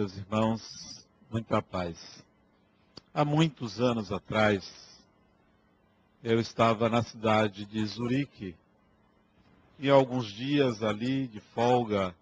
[0.00, 2.24] meus irmãos, muita paz.
[3.12, 4.66] Há muitos anos atrás,
[6.24, 8.56] eu estava na cidade de Zurique
[9.78, 12.14] e alguns dias ali de folga,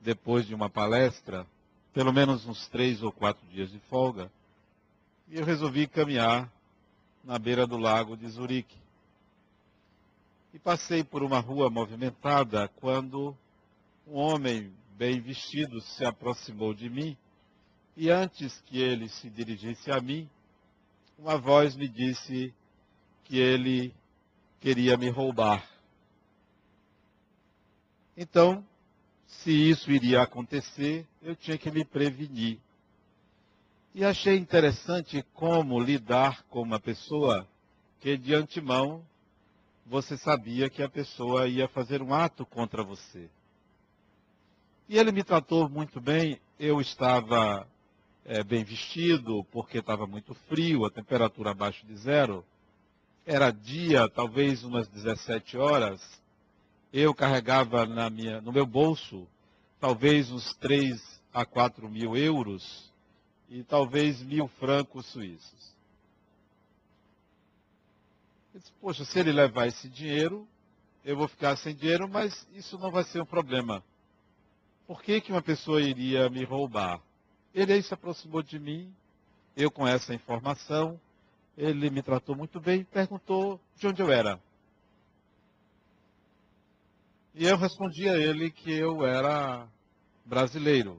[0.00, 1.44] depois de uma palestra,
[1.92, 4.30] pelo menos uns três ou quatro dias de folga,
[5.28, 6.48] e eu resolvi caminhar
[7.24, 8.78] na beira do lago de Zurique.
[10.54, 13.36] E passei por uma rua movimentada quando
[14.06, 17.16] um homem bem vestido se aproximou de mim
[17.96, 20.28] e antes que ele se dirigisse a mim,
[21.16, 22.52] uma voz me disse
[23.24, 23.94] que ele
[24.60, 25.64] queria me roubar.
[28.16, 28.64] Então,
[29.26, 32.58] se isso iria acontecer, eu tinha que me prevenir.
[33.94, 37.46] E achei interessante como lidar com uma pessoa
[38.00, 39.04] que de antemão
[39.86, 43.30] você sabia que a pessoa ia fazer um ato contra você.
[44.88, 46.40] E ele me tratou muito bem.
[46.58, 47.68] Eu estava
[48.24, 52.42] é, bem vestido, porque estava muito frio, a temperatura abaixo de zero.
[53.26, 56.00] Era dia, talvez umas 17 horas.
[56.90, 59.28] Eu carregava na minha, no meu bolso
[59.78, 62.90] talvez uns 3 a 4 mil euros
[63.48, 65.76] e talvez mil francos suíços.
[68.54, 70.48] Eu disse, poxa, se ele levar esse dinheiro,
[71.04, 73.84] eu vou ficar sem dinheiro, mas isso não vai ser um problema
[74.88, 76.98] por que, que uma pessoa iria me roubar?
[77.54, 78.90] Ele aí se aproximou de mim,
[79.54, 80.98] eu com essa informação,
[81.58, 84.40] ele me tratou muito bem e perguntou de onde eu era.
[87.34, 89.68] E eu respondi a ele que eu era
[90.24, 90.98] brasileiro.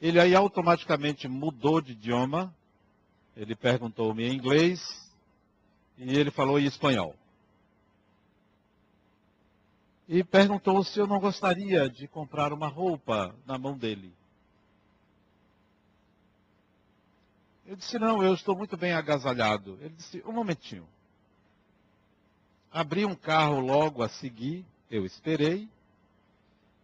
[0.00, 2.54] Ele aí automaticamente mudou de idioma,
[3.36, 4.80] ele perguntou-me em inglês
[5.98, 7.14] e ele falou em espanhol
[10.08, 14.12] e perguntou se eu não gostaria de comprar uma roupa na mão dele.
[17.66, 19.76] Eu disse, não, eu estou muito bem agasalhado.
[19.80, 20.86] Ele disse, um momentinho.
[22.70, 25.68] Abri um carro logo a seguir, eu esperei.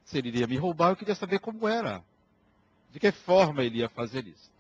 [0.04, 2.02] Se ele iria me roubar, eu queria saber como era.
[2.90, 4.50] De que forma ele ia fazer isso.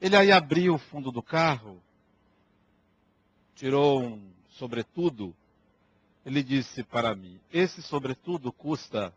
[0.00, 1.80] Ele aí abriu o fundo do carro,
[3.54, 5.34] tirou um sobretudo
[6.24, 9.12] ele disse para mim: esse, sobretudo, custa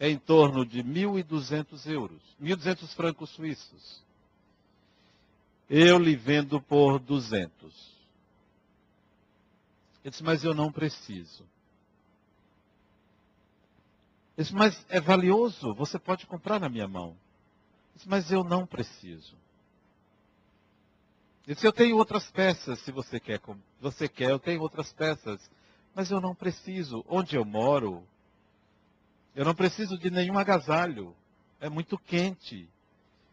[0.00, 4.02] em torno de 1.200 euros, 1.200 francos suíços.
[5.68, 7.94] Eu lhe vendo por 200.
[10.02, 11.42] Ele disse, mas eu não preciso.
[14.36, 17.10] Ele disse, mas é valioso, você pode comprar na minha mão.
[17.10, 19.36] Ele disse, mas eu não preciso.
[21.46, 23.40] Ele disse, eu tenho outras peças, se você quer.
[23.80, 25.40] Você quer, eu tenho outras peças
[25.94, 27.04] mas eu não preciso.
[27.08, 28.02] Onde eu moro,
[29.34, 31.14] eu não preciso de nenhum agasalho.
[31.60, 32.68] É muito quente.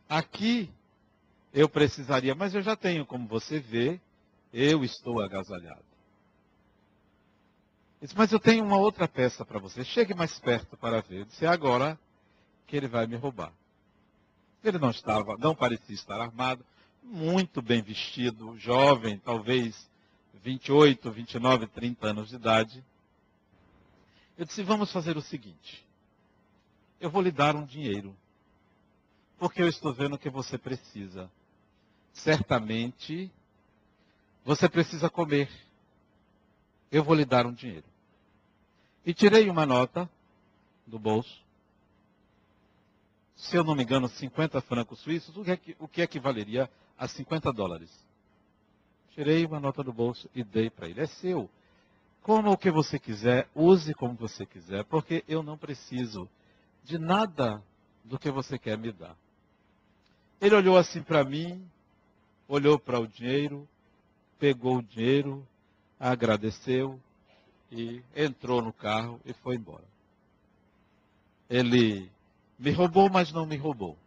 [0.07, 0.69] Aqui
[1.53, 3.99] eu precisaria, mas eu já tenho, como você vê,
[4.53, 5.83] eu estou agasalhado.
[8.01, 9.83] disse, mas eu tenho uma outra peça para você.
[9.83, 11.22] Chegue mais perto para ver.
[11.22, 11.99] Eu disse, é agora
[12.67, 13.51] que ele vai me roubar.
[14.63, 16.63] Ele não estava, não parecia estar armado,
[17.03, 19.89] muito bem vestido, jovem, talvez
[20.34, 22.84] 28, 29, 30 anos de idade.
[24.38, 25.86] Eu disse: vamos fazer o seguinte.
[27.00, 28.16] Eu vou lhe dar um dinheiro.
[29.38, 31.30] Porque eu estou vendo que você precisa.
[32.14, 33.31] Certamente,
[34.44, 35.50] você precisa comer.
[36.91, 37.86] Eu vou lhe dar um dinheiro.
[39.06, 40.09] E tirei uma nota
[40.86, 41.41] do bolso.
[43.36, 46.70] Se eu não me engano, 50 francos suíços, o que, é que, o que equivaleria
[46.96, 47.90] a 50 dólares.
[49.13, 51.01] Tirei uma nota do bolso e dei para ele.
[51.01, 51.49] É seu.
[52.22, 56.29] Como o que você quiser, use como você quiser, porque eu não preciso
[56.83, 57.61] de nada
[58.03, 59.16] do que você quer me dar.
[60.39, 61.63] Ele olhou assim para mim,
[62.47, 63.67] olhou para o dinheiro,
[64.40, 65.46] pegou o dinheiro,
[65.99, 66.99] agradeceu
[67.72, 69.84] e entrou no carro e foi embora.
[71.49, 72.09] Ele
[72.57, 73.97] me roubou, mas não me roubou.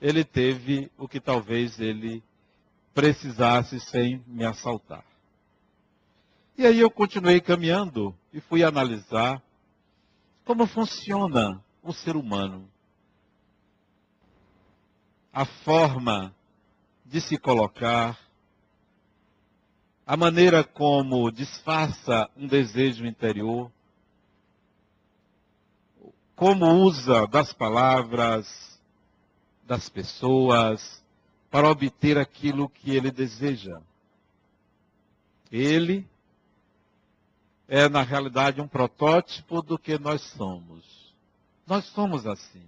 [0.00, 2.22] Ele teve o que talvez ele
[2.96, 5.04] precisasse sem me assaltar.
[6.56, 9.42] E aí eu continuei caminhando e fui analisar
[10.46, 12.66] como funciona o ser humano.
[15.30, 16.34] A forma
[17.04, 18.18] de se colocar,
[20.06, 23.70] a maneira como disfarça um desejo interior,
[26.34, 28.80] como usa das palavras,
[29.66, 31.04] das pessoas,
[31.50, 33.80] para obter aquilo que ele deseja.
[35.50, 36.06] Ele
[37.68, 40.84] é, na realidade, um protótipo do que nós somos.
[41.66, 42.66] Nós somos assim.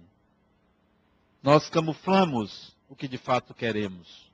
[1.41, 4.29] Nós camuflamos o que de fato queremos.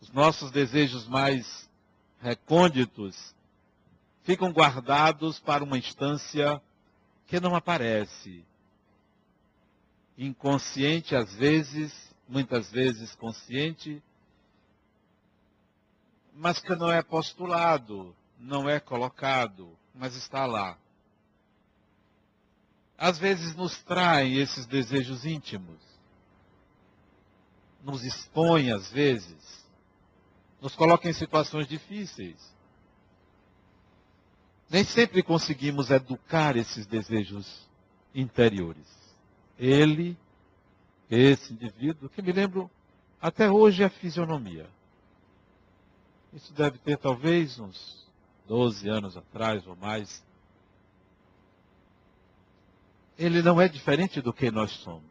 [0.00, 1.68] Os nossos desejos mais
[2.20, 3.34] recônditos
[4.24, 6.60] ficam guardados para uma instância
[7.26, 8.44] que não aparece.
[10.18, 14.02] Inconsciente às vezes, muitas vezes consciente,
[16.32, 20.78] mas que não é postulado, não é colocado, mas está lá.
[22.96, 25.80] Às vezes nos traem esses desejos íntimos,
[27.82, 29.66] nos expõe às vezes,
[30.60, 32.54] nos coloca em situações difíceis.
[34.68, 37.68] Nem sempre conseguimos educar esses desejos
[38.14, 38.86] interiores.
[39.58, 40.16] Ele,
[41.18, 42.70] esse indivíduo, que me lembro
[43.20, 44.68] até hoje é a fisionomia.
[46.32, 48.06] Isso deve ter talvez uns
[48.46, 50.24] 12 anos atrás ou mais.
[53.18, 55.02] Ele não é diferente do que nós somos.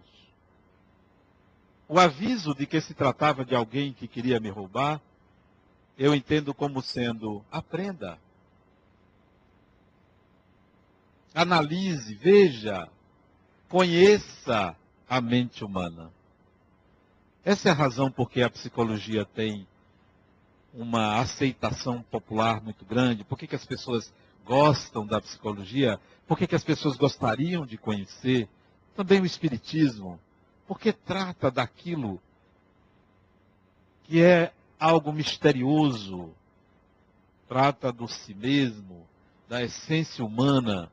[1.87, 5.01] O aviso de que se tratava de alguém que queria me roubar,
[5.97, 8.17] eu entendo como sendo: aprenda.
[11.33, 12.89] Analise, veja,
[13.67, 14.75] conheça
[15.09, 16.11] a mente humana.
[17.43, 19.67] Essa é a razão por que a psicologia tem
[20.71, 23.23] uma aceitação popular muito grande?
[23.23, 24.13] Por que, que as pessoas
[24.45, 25.99] gostam da psicologia?
[26.27, 28.47] Por que, que as pessoas gostariam de conhecer?
[28.95, 30.19] Também o Espiritismo.
[30.67, 32.21] Porque trata daquilo
[34.03, 36.31] que é algo misterioso,
[37.47, 39.07] trata do si mesmo,
[39.47, 40.91] da essência humana.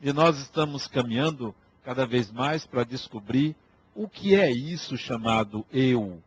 [0.00, 3.56] E nós estamos caminhando cada vez mais para descobrir
[3.94, 6.22] o que é isso chamado eu.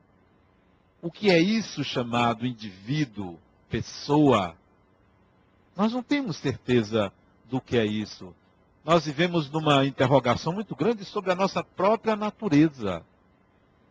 [1.02, 4.56] O que é isso chamado indivíduo, pessoa?
[5.76, 7.12] Nós não temos certeza
[7.50, 8.34] do que é isso.
[8.84, 13.04] Nós vivemos numa interrogação muito grande sobre a nossa própria natureza,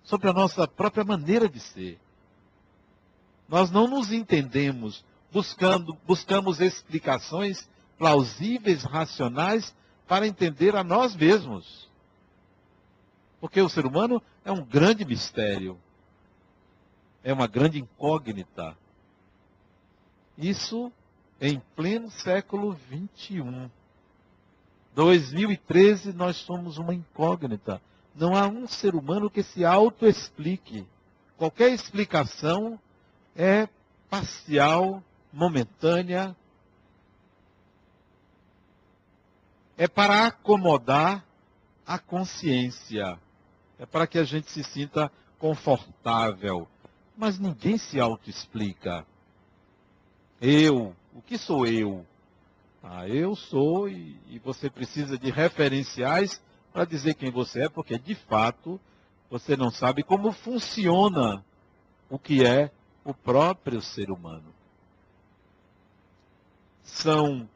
[0.04, 1.98] sobre a nossa própria maneira de ser.
[3.48, 7.68] Nós não nos entendemos buscando, buscamos explicações
[7.98, 9.74] plausíveis, racionais,
[10.06, 11.88] para entender a nós mesmos.
[13.40, 15.78] Porque o ser humano é um grande mistério
[17.24, 18.76] é uma grande incógnita.
[20.36, 20.92] Isso
[21.40, 23.70] em pleno século 21.
[24.94, 27.80] 2013 nós somos uma incógnita.
[28.14, 30.86] Não há um ser humano que se auto-explique.
[31.36, 32.78] Qualquer explicação
[33.34, 33.68] é
[34.08, 35.02] parcial,
[35.32, 36.36] momentânea.
[39.76, 41.24] É para acomodar
[41.86, 43.18] a consciência.
[43.78, 46.68] É para que a gente se sinta confortável.
[47.16, 49.06] Mas ninguém se auto-explica.
[50.40, 52.06] Eu, o que sou eu?
[52.82, 56.40] Ah, eu sou e, e você precisa de referenciais
[56.72, 58.80] para dizer quem você é, porque de fato
[59.30, 61.44] você não sabe como funciona
[62.10, 62.70] o que é
[63.04, 64.52] o próprio ser humano.
[66.82, 67.48] São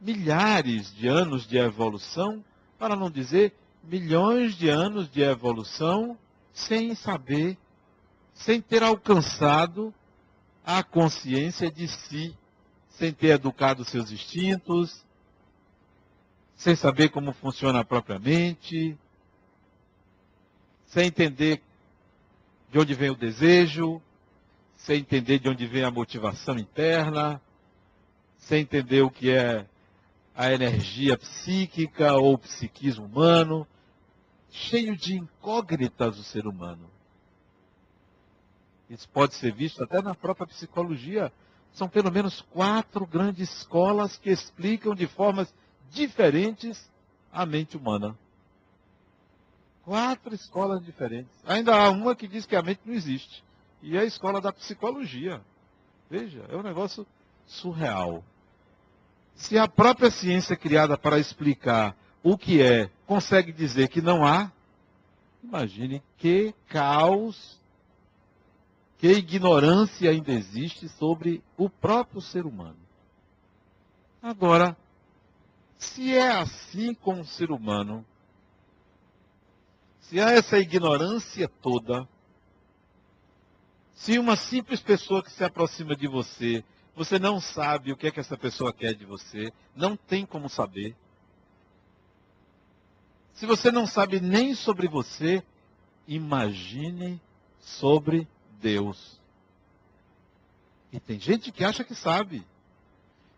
[0.00, 2.44] milhares de anos de evolução,
[2.78, 3.54] para não dizer
[3.84, 6.16] milhões de anos de evolução,
[6.52, 7.56] sem saber
[8.40, 9.92] sem ter alcançado
[10.64, 12.34] a consciência de si,
[12.88, 15.04] sem ter educado seus instintos,
[16.56, 18.96] sem saber como funciona a própria mente,
[20.86, 21.62] sem entender
[22.70, 24.00] de onde vem o desejo,
[24.74, 27.40] sem entender de onde vem a motivação interna,
[28.38, 29.66] sem entender o que é
[30.40, 33.66] a energia psíquica ou psiquismo humano,
[34.50, 36.90] cheio de incógnitas o ser humano.
[38.88, 41.30] Isso pode ser visto até na própria psicologia.
[41.74, 45.54] São pelo menos quatro grandes escolas que explicam de formas
[45.90, 46.90] diferentes
[47.30, 48.16] a mente humana.
[49.84, 51.36] Quatro escolas diferentes.
[51.44, 53.44] Ainda há uma que diz que a mente não existe.
[53.82, 55.42] E é a escola da psicologia.
[56.08, 57.06] Veja, é um negócio
[57.46, 58.24] surreal.
[59.40, 64.52] Se a própria ciência criada para explicar o que é consegue dizer que não há,
[65.42, 67.58] imagine que caos
[68.98, 72.76] que ignorância ainda existe sobre o próprio ser humano.
[74.22, 74.76] Agora,
[75.78, 78.04] se é assim com o ser humano,
[80.02, 82.06] se há essa ignorância toda,
[83.94, 86.62] se uma simples pessoa que se aproxima de você,
[86.94, 90.48] você não sabe o que é que essa pessoa quer de você, não tem como
[90.48, 90.94] saber.
[93.34, 95.42] Se você não sabe nem sobre você,
[96.06, 97.20] imagine
[97.58, 98.28] sobre
[98.60, 99.18] Deus.
[100.92, 102.44] E tem gente que acha que sabe.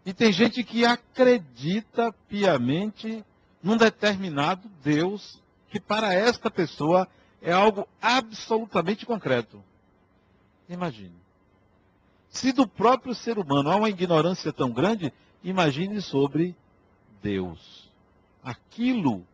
[0.05, 3.25] E tem gente que acredita piamente
[3.63, 7.07] num determinado Deus que para esta pessoa
[7.41, 9.63] é algo absolutamente concreto.
[10.69, 11.22] Imagine.
[12.33, 15.13] Se do próprio ser humano há uma ignorância tão grande,
[15.45, 16.57] imagine sobre
[17.23, 17.89] Deus.
[18.43, 19.25] Aquilo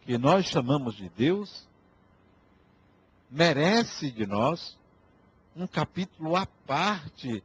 [0.00, 1.68] que nós chamamos de Deus
[3.30, 4.76] merece de nós
[5.54, 7.44] um capítulo à parte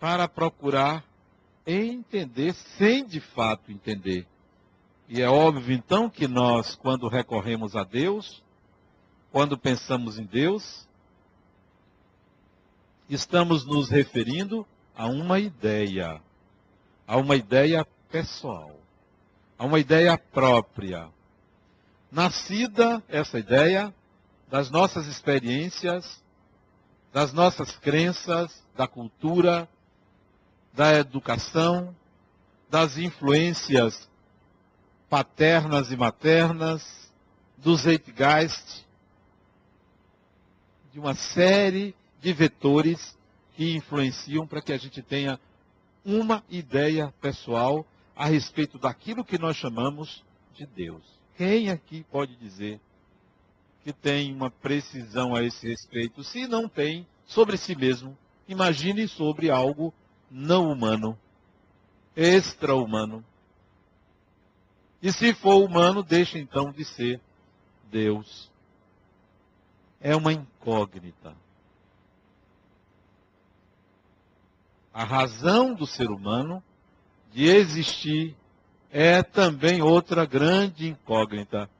[0.00, 1.04] para procurar
[1.66, 4.26] entender sem de fato entender.
[5.08, 8.42] E é óbvio então que nós, quando recorremos a Deus,
[9.30, 10.87] quando pensamos em Deus,
[13.08, 16.20] estamos nos referindo a uma ideia,
[17.06, 18.78] a uma ideia pessoal,
[19.58, 21.08] a uma ideia própria.
[22.10, 23.94] Nascida essa ideia
[24.50, 26.22] das nossas experiências,
[27.12, 29.68] das nossas crenças, da cultura,
[30.72, 31.94] da educação,
[32.68, 34.08] das influências
[35.08, 37.10] paternas e maternas,
[37.56, 38.86] do Zeitgeist,
[40.92, 43.16] de uma série de vetores
[43.54, 45.38] que influenciam para que a gente tenha
[46.04, 51.02] uma ideia pessoal a respeito daquilo que nós chamamos de Deus.
[51.36, 52.80] Quem aqui pode dizer
[53.84, 56.24] que tem uma precisão a esse respeito?
[56.24, 58.16] Se não tem, sobre si mesmo,
[58.48, 59.94] imagine sobre algo
[60.30, 61.16] não humano,
[62.16, 63.24] extra-humano.
[65.00, 67.20] E se for humano, deixa então de ser
[67.90, 68.50] Deus.
[70.00, 71.36] É uma incógnita.
[74.98, 76.60] A razão do ser humano
[77.32, 78.36] de existir
[78.90, 81.70] é também outra grande incógnita.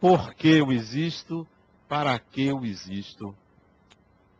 [0.00, 1.46] Por que eu existo?
[1.86, 3.36] Para que eu existo?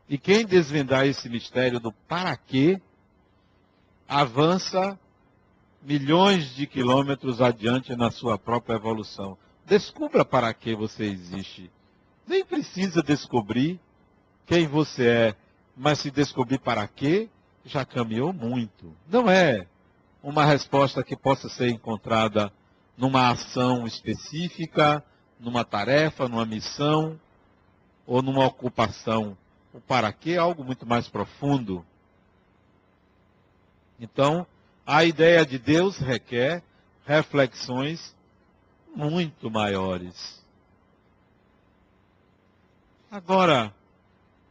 [0.08, 2.80] E quem desvendar esse mistério do para quê,
[4.08, 4.98] avança
[5.82, 9.36] milhões de quilômetros adiante na sua própria evolução.
[9.66, 11.70] Descubra para que você existe.
[12.26, 13.78] Nem precisa descobrir
[14.46, 15.36] quem você é,
[15.76, 17.28] mas se descobrir para quê,
[17.68, 18.94] já caminhou muito.
[19.08, 19.66] Não é
[20.22, 22.52] uma resposta que possa ser encontrada
[22.96, 25.04] numa ação específica,
[25.38, 27.18] numa tarefa, numa missão
[28.06, 29.36] ou numa ocupação.
[29.72, 31.84] O para quê é algo muito mais profundo.
[34.00, 34.46] Então,
[34.86, 36.62] a ideia de Deus requer
[37.04, 38.16] reflexões
[38.94, 40.42] muito maiores.
[43.10, 43.72] Agora,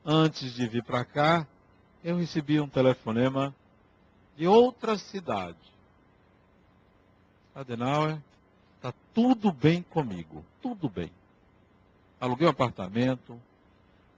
[0.06, 1.48] antes de vir para cá,
[2.08, 3.54] eu recebi um telefonema
[4.38, 5.58] de outra cidade.
[7.54, 8.18] Adenauer,
[8.78, 11.12] está tudo bem comigo, tudo bem.
[12.18, 13.38] Aluguei um apartamento,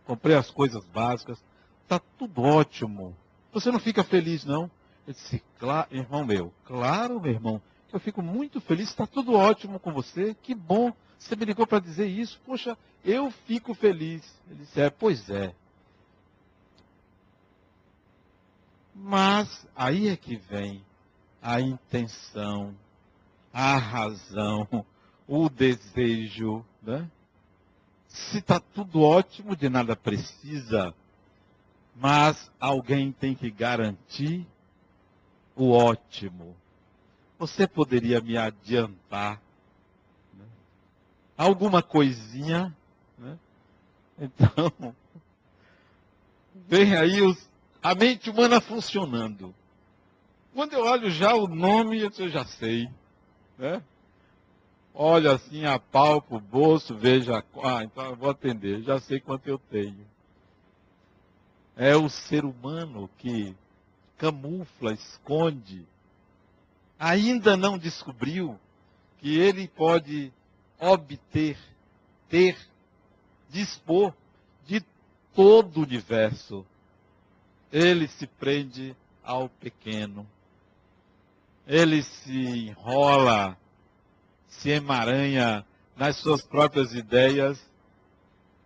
[0.05, 1.43] comprei as coisas básicas,
[1.81, 3.17] está tudo ótimo.
[3.51, 4.69] Você não fica feliz, não?
[5.07, 7.59] Eu disse, claro, irmão meu, claro, meu irmão,
[7.91, 10.93] eu fico muito feliz, está tudo ótimo com você, que bom.
[11.17, 14.23] Você me ligou para dizer isso, poxa, eu fico feliz.
[14.47, 15.55] Ele disse, é, pois é.
[19.01, 20.83] Mas aí é que vem
[21.41, 22.75] a intenção,
[23.53, 24.67] a razão,
[25.25, 26.65] o desejo.
[26.81, 27.09] Né?
[28.07, 30.93] Se está tudo ótimo, de nada precisa,
[31.95, 34.45] mas alguém tem que garantir
[35.55, 36.53] o ótimo.
[37.37, 39.41] Você poderia me adiantar
[40.33, 40.45] né?
[41.37, 42.75] alguma coisinha?
[43.17, 43.39] Né?
[44.19, 44.93] Então,
[46.67, 47.48] vem aí os
[47.81, 49.53] a mente humana funcionando.
[50.53, 52.89] Quando eu olho já o nome, eu já sei.
[53.57, 53.81] Né?
[54.93, 57.43] Olho assim, apalpo o bolso, vejo, a...
[57.63, 60.05] ah, então eu vou atender, já sei quanto eu tenho.
[61.77, 63.55] É o ser humano que
[64.17, 65.85] camufla, esconde,
[66.99, 68.59] ainda não descobriu
[69.19, 70.33] que ele pode
[70.77, 71.57] obter,
[72.27, 72.57] ter,
[73.49, 74.13] dispor
[74.67, 74.83] de
[75.33, 76.65] todo o universo
[77.71, 80.27] ele se prende ao pequeno.
[81.67, 83.57] Ele se enrola,
[84.47, 87.59] se emaranha nas suas próprias ideias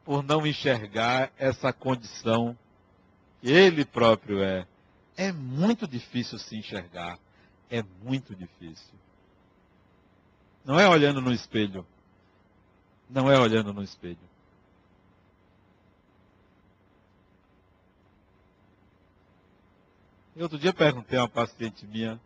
[0.05, 2.57] por não enxergar essa condição
[3.41, 4.65] que ele próprio é.
[5.17, 7.19] É muito difícil se enxergar.
[7.69, 8.93] É muito difícil.
[10.63, 11.85] Não é olhando no espelho.
[13.09, 14.32] Não é olhando no espelho.
[20.35, 22.19] E outro dia perguntei a uma paciente minha,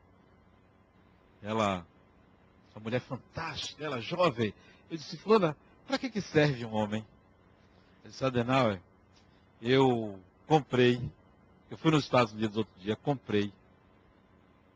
[1.42, 1.86] ela,
[2.74, 4.54] uma mulher fantástica, ela jovem,
[4.90, 7.06] eu disse, Fulana, para que, que serve um homem?
[8.04, 8.82] Ela disse, Adenauer,
[9.62, 11.02] eu comprei,
[11.70, 13.52] eu fui nos Estados Unidos outro dia, comprei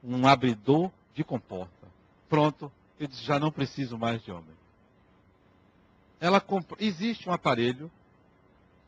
[0.03, 1.87] um abridor de comporta.
[2.27, 4.55] Pronto, eu disse, já não preciso mais de homem.
[6.19, 6.43] Ela
[6.79, 7.89] existe um aparelho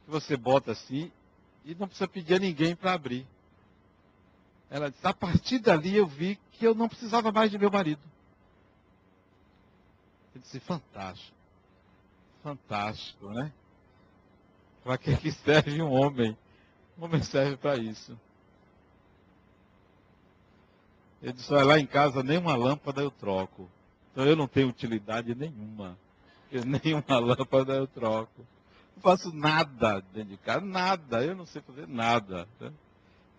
[0.05, 1.11] que você bota assim
[1.65, 3.25] e não precisa pedir a ninguém para abrir.
[4.73, 8.01] Ela disse, a partir dali eu vi que eu não precisava mais de meu marido.
[10.33, 11.37] Eu disse, fantástico.
[12.41, 13.53] Fantástico, né?
[14.83, 16.35] Para que, que serve um homem?
[16.97, 18.19] Um homem serve para isso.
[21.21, 23.69] Ele disse, olha, lá em casa nem uma lâmpada eu troco.
[24.11, 25.95] Então eu não tenho utilidade nenhuma.
[26.51, 28.43] Nenhuma lâmpada eu troco.
[28.95, 31.23] Não faço nada dentro de casa, nada.
[31.23, 32.47] Eu não sei fazer nada.
[32.59, 32.73] Né?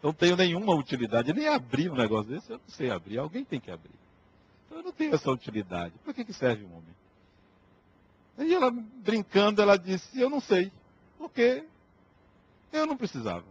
[0.04, 1.32] Não tenho nenhuma utilidade.
[1.32, 3.16] Nem abrir um negócio desse, eu não sei abrir.
[3.16, 3.94] Alguém tem que abrir.
[4.66, 5.94] Então eu não tenho essa utilidade.
[6.04, 6.94] Para que, que serve um homem?
[8.36, 10.70] Aí ela, brincando, ela disse, eu não sei.
[11.16, 11.64] Porque
[12.70, 13.46] eu não precisava.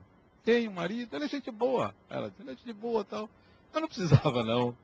[0.45, 1.91] Tenho um marido, ele é gente boa.
[2.07, 3.27] Ela disse, ele é gente boa tal.
[3.73, 4.77] Eu não precisava, não.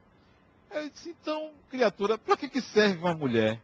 [0.72, 3.62] Eu disse, então, criatura, para que, que serve uma mulher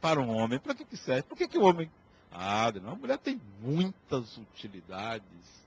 [0.00, 0.60] para um homem?
[0.60, 1.24] Para que, que serve?
[1.24, 1.90] Por que, que o homem.
[2.30, 5.63] Ah, uma mulher tem muitas utilidades.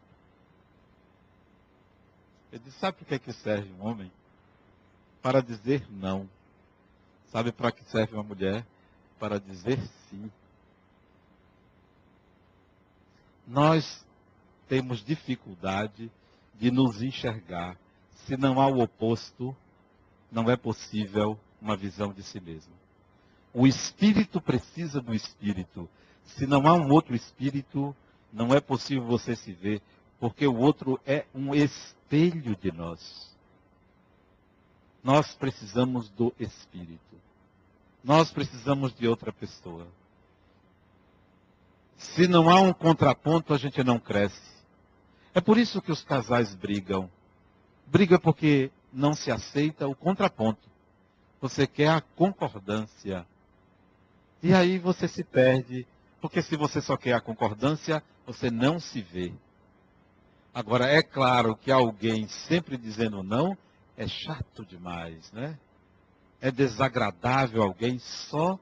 [2.52, 4.12] Ele disse, sabe para que, que serve um homem?
[5.22, 6.30] Para dizer não.
[7.32, 8.66] Sabe para que serve uma mulher?
[9.20, 10.32] Para dizer sim.
[13.46, 14.06] Nós
[14.68, 16.12] temos dificuldade
[16.56, 17.78] de nos enxergar
[18.26, 19.56] se não há o oposto,
[20.30, 22.74] não é possível uma visão de si mesmo.
[23.54, 25.90] O espírito precisa do espírito.
[26.26, 27.96] Se não há um outro espírito,
[28.32, 29.82] não é possível você se ver,
[30.20, 33.36] porque o outro é um espelho de nós.
[35.04, 37.00] Nós precisamos do espírito.
[38.04, 39.88] Nós precisamos de outra pessoa.
[41.98, 44.58] Se não há um contraponto, a gente não cresce.
[45.34, 47.10] É por isso que os casais brigam.
[47.86, 50.68] Briga porque não se aceita o contraponto.
[51.40, 53.26] Você quer a concordância.
[54.42, 55.86] E aí você se perde,
[56.20, 59.34] porque se você só quer a concordância, você não se vê.
[60.58, 63.56] Agora, é claro que alguém sempre dizendo não
[63.96, 65.56] é chato demais, né?
[66.42, 68.60] É desagradável alguém só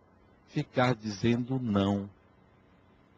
[0.49, 2.09] ficar dizendo não.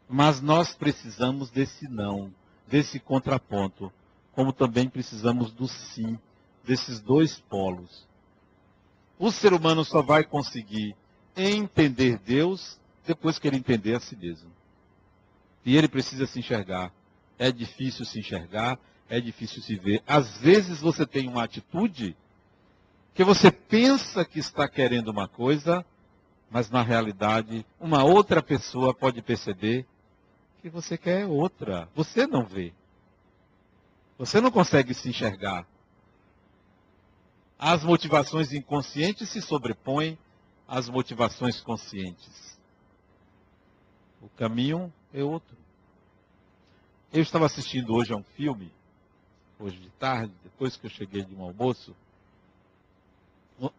[0.07, 2.31] Mas nós precisamos desse não,
[2.67, 3.91] desse contraponto
[4.31, 6.15] como também precisamos do sim,
[6.63, 8.07] desses dois polos.
[9.17, 10.95] O ser humano só vai conseguir
[11.35, 14.51] entender Deus depois que ele entender a si mesmo.
[15.65, 16.93] E ele precisa se enxergar.
[17.37, 20.01] É difícil se enxergar, é difícil se ver.
[20.07, 22.15] Às vezes você tem uma atitude
[23.13, 25.85] que você pensa que está querendo uma coisa,
[26.49, 29.85] mas na realidade uma outra pessoa pode perceber
[30.61, 31.89] que você quer outra.
[31.95, 32.73] Você não vê.
[34.17, 35.67] Você não consegue se enxergar.
[37.59, 40.17] As motivações inconscientes se sobrepõem
[40.67, 42.57] às motivações conscientes.
[44.21, 45.55] O caminho é outro.
[47.11, 48.71] Eu estava assistindo hoje a um filme,
[49.57, 51.95] hoje de tarde, depois que eu cheguei de um almoço,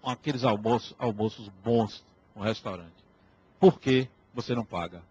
[0.02, 2.02] aqueles almoços, almoços bons
[2.34, 2.96] no restaurante.
[3.60, 5.02] Por que você não paga?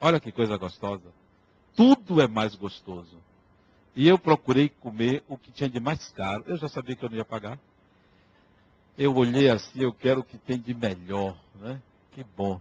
[0.00, 1.12] Olha que coisa gostosa.
[1.74, 3.18] Tudo é mais gostoso.
[3.96, 6.44] E eu procurei comer o que tinha de mais caro.
[6.46, 7.58] Eu já sabia que eu não ia pagar.
[8.96, 11.82] Eu olhei assim, eu quero o que tem de melhor, né?
[12.12, 12.60] Que bom.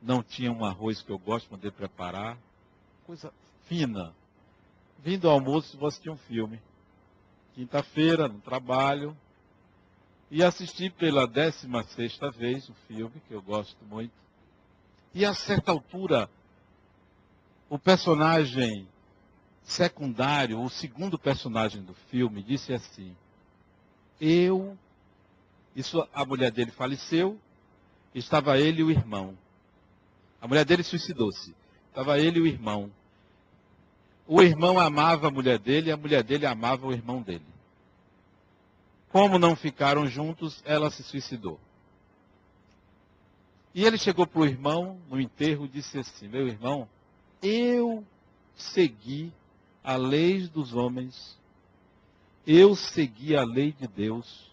[0.00, 2.38] Não tinha um arroz que eu gosto de poder preparar.
[3.06, 3.32] Coisa
[3.66, 4.14] fina.
[4.98, 6.60] Vindo ao almoço, vou assistir um filme.
[7.54, 9.16] Quinta-feira, no trabalho.
[10.30, 14.12] E assisti pela 16 sexta vez o filme, que eu gosto muito.
[15.14, 16.28] E a certa altura,
[17.68, 18.88] o personagem
[19.62, 23.14] secundário, o segundo personagem do filme, disse assim:
[24.20, 24.76] Eu,
[25.76, 27.38] isso a mulher dele faleceu,
[28.14, 29.36] estava ele e o irmão.
[30.40, 31.54] A mulher dele suicidou-se.
[31.88, 32.90] Estava ele e o irmão.
[34.26, 37.44] O irmão amava a mulher dele e a mulher dele amava o irmão dele.
[39.10, 41.60] Como não ficaram juntos, ela se suicidou.
[43.74, 46.88] E ele chegou para o irmão no enterro e disse assim: Meu irmão,
[47.42, 48.04] eu
[48.56, 49.32] segui
[49.82, 51.38] a lei dos homens,
[52.46, 54.50] eu segui a lei de Deus.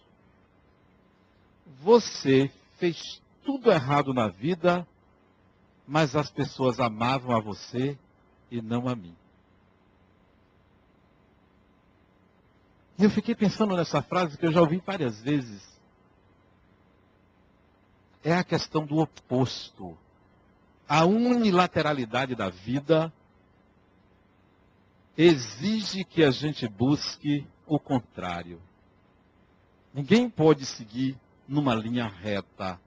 [1.80, 4.86] Você fez tudo errado na vida,
[5.86, 7.96] mas as pessoas amavam a você
[8.50, 9.16] e não a mim.
[13.02, 15.60] E eu fiquei pensando nessa frase que eu já ouvi várias vezes.
[18.22, 19.98] É a questão do oposto.
[20.88, 23.12] A unilateralidade da vida
[25.18, 28.62] exige que a gente busque o contrário.
[29.92, 32.78] Ninguém pode seguir numa linha reta.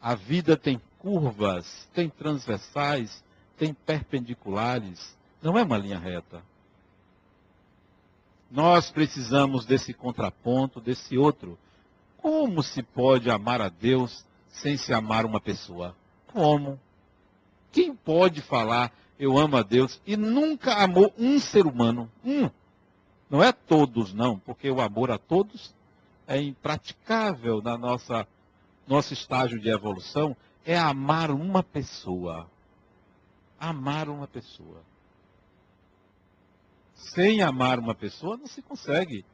[0.00, 3.22] A vida tem curvas, tem transversais,
[3.58, 5.14] tem perpendiculares.
[5.42, 6.42] Não é uma linha reta.
[8.50, 11.58] Nós precisamos desse contraponto, desse outro.
[12.16, 15.94] Como se pode amar a Deus sem se amar uma pessoa?
[16.32, 16.80] Como?
[17.70, 22.10] Quem pode falar eu amo a Deus e nunca amou um ser humano?
[22.24, 22.48] Um.
[23.28, 25.74] Não é todos, não, porque o amor a todos
[26.26, 28.26] é impraticável na nossa
[28.88, 30.34] nosso estágio de evolução,
[30.64, 32.50] é amar uma pessoa.
[33.60, 34.82] Amar uma pessoa.
[36.98, 39.24] Sem amar uma pessoa não se consegue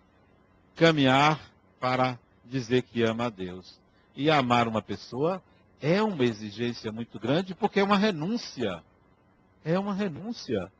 [0.76, 1.40] caminhar
[1.80, 3.78] para dizer que ama a Deus.
[4.14, 5.42] E amar uma pessoa
[5.80, 8.82] é uma exigência muito grande porque é uma renúncia.
[9.64, 10.70] É uma renúncia.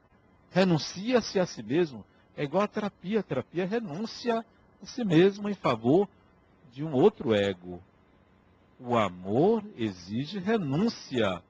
[0.51, 2.05] Renuncia-se a si mesmo.
[2.37, 3.21] É igual a terapia.
[3.21, 4.45] A terapia renúncia
[4.83, 6.09] a si mesmo em favor
[6.73, 7.83] de um outro ego.
[8.79, 11.43] O amor exige renúncia.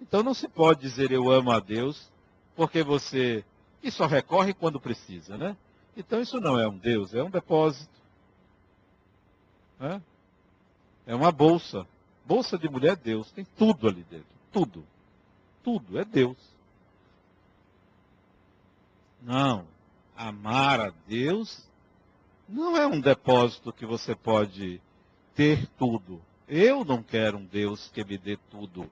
[0.00, 2.10] Então não se pode dizer eu amo a Deus
[2.54, 3.44] porque você.
[3.84, 5.54] E só recorre quando precisa, né?
[5.94, 7.92] Então isso não é um Deus, é um depósito.
[9.78, 10.00] É,
[11.08, 11.86] é uma bolsa.
[12.24, 13.30] Bolsa de mulher é Deus.
[13.30, 14.26] Tem tudo ali dentro.
[14.50, 14.86] Tudo.
[15.62, 16.38] Tudo é Deus.
[19.22, 19.66] Não.
[20.16, 21.68] Amar a Deus
[22.48, 24.80] não é um depósito que você pode
[25.34, 26.22] ter tudo.
[26.48, 28.90] Eu não quero um Deus que me dê tudo.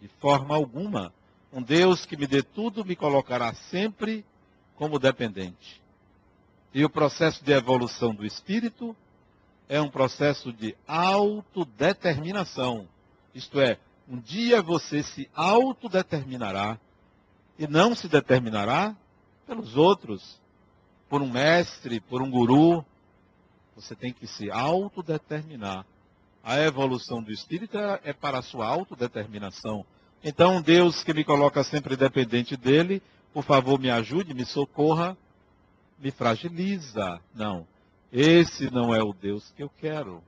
[0.00, 1.12] De forma alguma.
[1.52, 4.24] Um Deus que me dê tudo me colocará sempre
[4.76, 5.80] como dependente.
[6.72, 8.94] E o processo de evolução do espírito
[9.68, 12.88] é um processo de autodeterminação.
[13.34, 16.78] Isto é, um dia você se autodeterminará
[17.58, 18.96] e não se determinará
[19.46, 20.40] pelos outros,
[21.08, 22.84] por um mestre, por um guru.
[23.74, 25.84] Você tem que se autodeterminar.
[26.42, 29.84] A evolução do espírito é, é para a sua autodeterminação.
[30.22, 33.02] Então, Deus que me coloca sempre dependente dele,
[33.32, 35.16] por favor, me ajude, me socorra,
[35.98, 37.20] me fragiliza.
[37.34, 37.66] Não.
[38.12, 40.22] Esse não é o Deus que eu quero,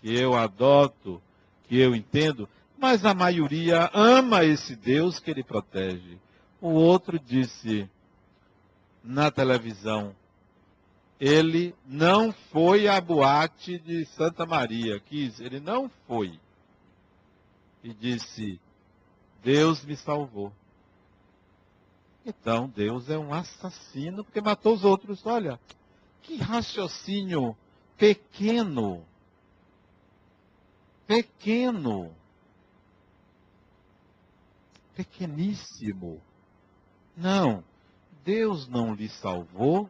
[0.00, 1.22] que eu adoto,
[1.68, 2.48] que eu entendo,
[2.78, 6.18] mas a maioria ama esse Deus que ele protege.
[6.60, 7.88] O outro disse
[9.04, 10.14] na televisão,
[11.20, 16.38] ele não foi à boate de Santa Maria, quis, ele não foi.
[17.82, 18.60] E disse:
[19.42, 20.52] Deus me salvou.
[22.24, 25.24] Então Deus é um assassino porque matou os outros.
[25.24, 25.58] Olha,
[26.22, 27.56] que raciocínio
[27.96, 29.04] pequeno.
[31.06, 32.14] Pequeno.
[34.94, 36.20] Pequeníssimo.
[37.16, 37.64] Não,
[38.24, 39.88] Deus não lhe salvou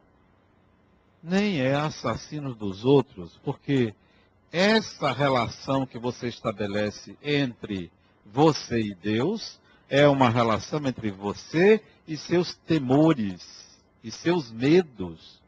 [1.21, 3.93] nem é assassino dos outros, porque
[4.51, 7.91] essa relação que você estabelece entre
[8.31, 15.39] você e Deus é uma relação entre você e seus temores e seus medos.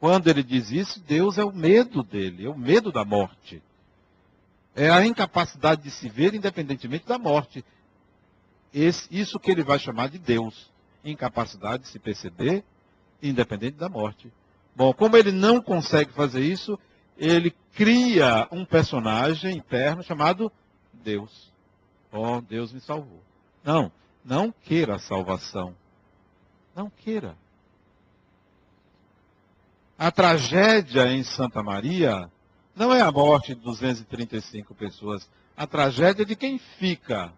[0.00, 3.62] Quando ele diz isso, Deus é o medo dele, é o medo da morte.
[4.74, 7.64] É a incapacidade de se ver independentemente da morte.
[8.72, 10.70] Esse, isso que ele vai chamar de Deus.
[11.04, 12.62] Incapacidade de se perceber
[13.20, 14.32] independente da morte.
[14.76, 16.78] Bom, como ele não consegue fazer isso,
[17.16, 20.52] ele cria um personagem interno chamado
[21.02, 21.52] Deus.
[22.12, 23.22] Oh, Deus me salvou.
[23.64, 23.92] Não,
[24.24, 25.74] não queira a salvação.
[26.74, 27.36] Não queira.
[29.98, 32.30] A tragédia em Santa Maria
[32.76, 35.28] não é a morte de 235 pessoas.
[35.56, 37.32] A tragédia é de quem fica.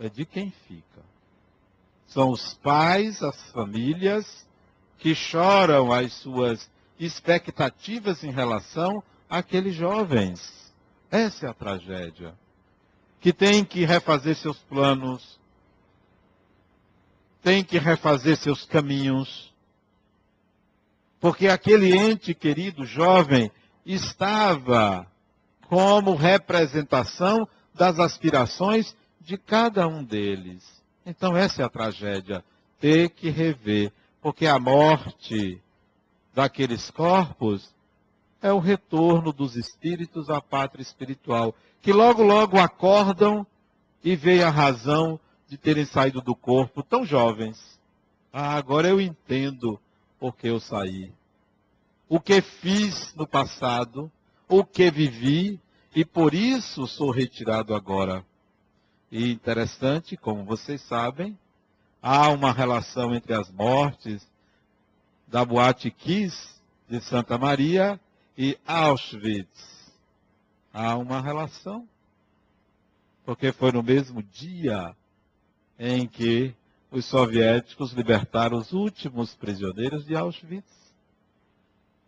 [0.00, 1.02] É de quem fica.
[2.06, 4.46] São os pais, as famílias
[4.98, 10.72] que choram as suas expectativas em relação àqueles jovens.
[11.10, 12.34] Essa é a tragédia.
[13.26, 15.36] Que tem que refazer seus planos,
[17.42, 19.52] tem que refazer seus caminhos,
[21.18, 23.50] porque aquele ente querido jovem
[23.84, 25.04] estava
[25.68, 30.62] como representação das aspirações de cada um deles.
[31.04, 32.44] Então, essa é a tragédia.
[32.78, 35.60] Ter que rever porque a morte
[36.32, 37.74] daqueles corpos
[38.40, 43.46] é o retorno dos espíritos à pátria espiritual, que logo, logo acordam
[44.02, 45.18] e veem a razão
[45.48, 47.80] de terem saído do corpo tão jovens.
[48.32, 49.80] Ah, agora eu entendo
[50.18, 51.12] por que eu saí.
[52.08, 54.10] O que fiz no passado,
[54.48, 55.60] o que vivi,
[55.94, 58.24] e por isso sou retirado agora.
[59.10, 61.38] E interessante, como vocês sabem,
[62.02, 64.28] há uma relação entre as mortes
[65.26, 67.98] da Boate Kiss de Santa Maria
[68.36, 69.92] e Auschwitz.
[70.72, 71.88] Há uma relação.
[73.24, 74.94] Porque foi no mesmo dia
[75.78, 76.54] em que
[76.90, 80.72] os soviéticos libertaram os últimos prisioneiros de Auschwitz,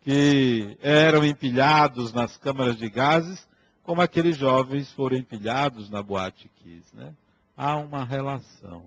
[0.01, 3.47] que eram empilhados nas câmaras de gases,
[3.83, 6.95] como aqueles jovens foram empilhados na boate Kiss.
[6.95, 7.13] Né?
[7.57, 8.85] Há uma relação.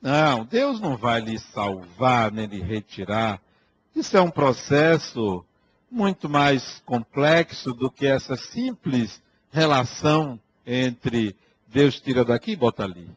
[0.00, 3.40] Não, Deus não vai lhe salvar nem lhe retirar.
[3.94, 5.44] Isso é um processo
[5.90, 11.34] muito mais complexo do que essa simples relação entre
[11.66, 13.10] Deus tira daqui e bota ali.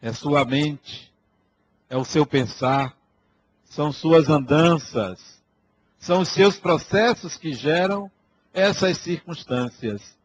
[0.00, 1.12] É sua mente,
[1.88, 2.96] é o seu pensar,
[3.64, 5.42] são suas andanças,
[5.98, 8.10] são os seus processos que geram
[8.52, 10.16] essas circunstâncias.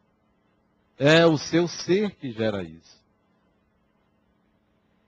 [0.98, 3.02] É o seu ser que gera isso.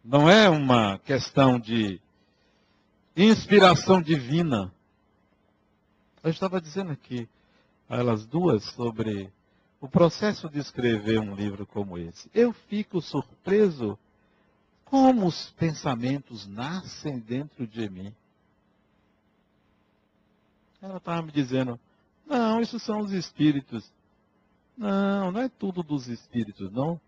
[0.04, 2.02] Não é uma questão de
[3.16, 4.74] inspiração divina.
[6.24, 7.28] Eu estava dizendo aqui
[7.90, 9.32] a elas duas sobre
[9.80, 12.30] o processo de escrever um livro como esse.
[12.34, 14.00] Eu fico surpreso
[14.86, 18.14] como os pensamentos nascem dentro de mim.
[20.82, 21.80] Ela estava me dizendo,
[22.26, 23.92] não, isso são os espíritos.
[24.78, 27.00] Não, não é tudo dos espíritos, não.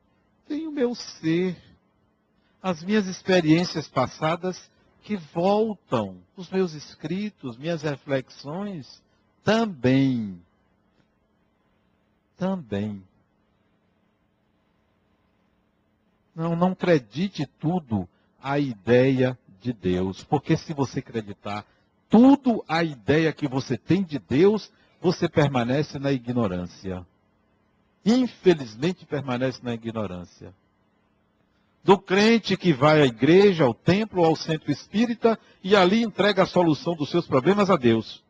[0.48, 1.58] Tem o meu ser
[2.62, 4.70] as minhas experiências passadas
[5.06, 9.04] que voltam, os meus escritos, minhas reflexões
[9.44, 10.42] também.
[12.36, 13.04] Também.
[16.36, 18.10] Não, não acredite tudo
[18.42, 21.64] à ideia de Deus, porque se você acreditar
[22.10, 27.06] tudo à ideia que você tem de Deus, você permanece na ignorância.
[28.04, 30.52] Infelizmente permanece na ignorância
[31.86, 36.48] do crente que vai à igreja, ao templo, ao centro espírita e ali entrega a
[36.48, 38.24] solução dos seus problemas a Deus.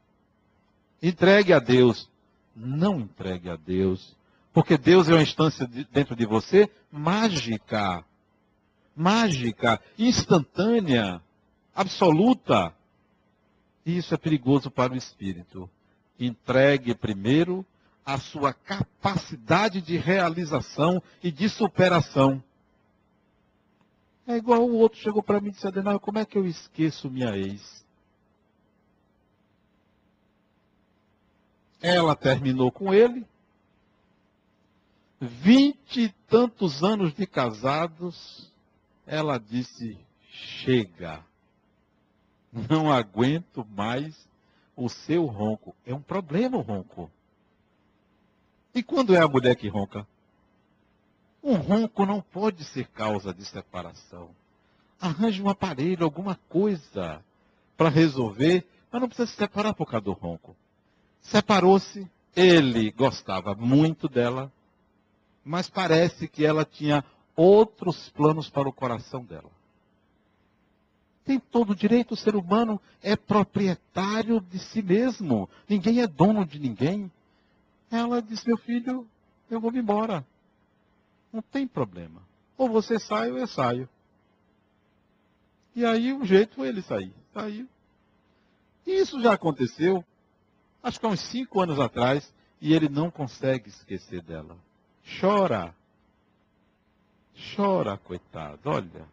[1.01, 2.09] Entregue a Deus.
[2.53, 4.13] Não entregue a Deus.
[4.51, 8.03] Porque Deus é uma instância de, dentro de você mágica.
[8.93, 11.21] Mágica, instantânea,
[11.73, 12.73] absoluta.
[13.85, 15.69] E isso é perigoso para o espírito.
[16.19, 17.65] Entregue primeiro
[18.05, 22.43] a sua capacidade de realização e de superação.
[24.27, 27.09] É igual o outro chegou para mim e disse, Adenal, como é que eu esqueço
[27.09, 27.85] minha ex?
[31.79, 33.25] Ela terminou com ele.
[35.21, 38.51] Vinte e tantos anos de casados,
[39.05, 39.97] ela disse,
[40.31, 41.23] chega.
[42.51, 44.27] Não aguento mais
[44.75, 45.75] o seu ronco.
[45.85, 47.11] É um problema o ronco.
[48.73, 50.07] E quando é a mulher que ronca?
[51.45, 54.31] Um ronco não pode ser causa de separação.
[54.99, 57.23] Arranje um aparelho, alguma coisa
[57.77, 60.55] para resolver, mas não precisa se separar por causa do ronco.
[61.21, 64.51] Separou-se, ele gostava muito dela,
[65.43, 67.05] mas parece que ela tinha
[67.35, 69.51] outros planos para o coração dela.
[71.23, 75.47] Tem todo o direito, o ser humano é proprietário de si mesmo.
[75.69, 77.11] Ninguém é dono de ninguém.
[77.91, 79.07] Ela disse, meu filho,
[79.47, 80.25] eu vou me embora.
[81.35, 82.21] Não tem problema.
[82.57, 83.89] Ou você sai ou eu saio.
[85.75, 87.13] E aí o jeito foi ele sair.
[87.33, 87.67] Saiu.
[88.87, 90.01] E isso já aconteceu,
[90.81, 94.55] acho que há uns cinco anos atrás, e ele não consegue esquecer dela.
[95.19, 95.75] Chora.
[97.53, 98.61] Chora, coitado.
[98.63, 99.05] Olha.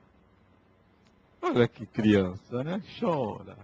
[1.40, 2.80] Olha que criança, né?
[3.00, 3.58] Chora.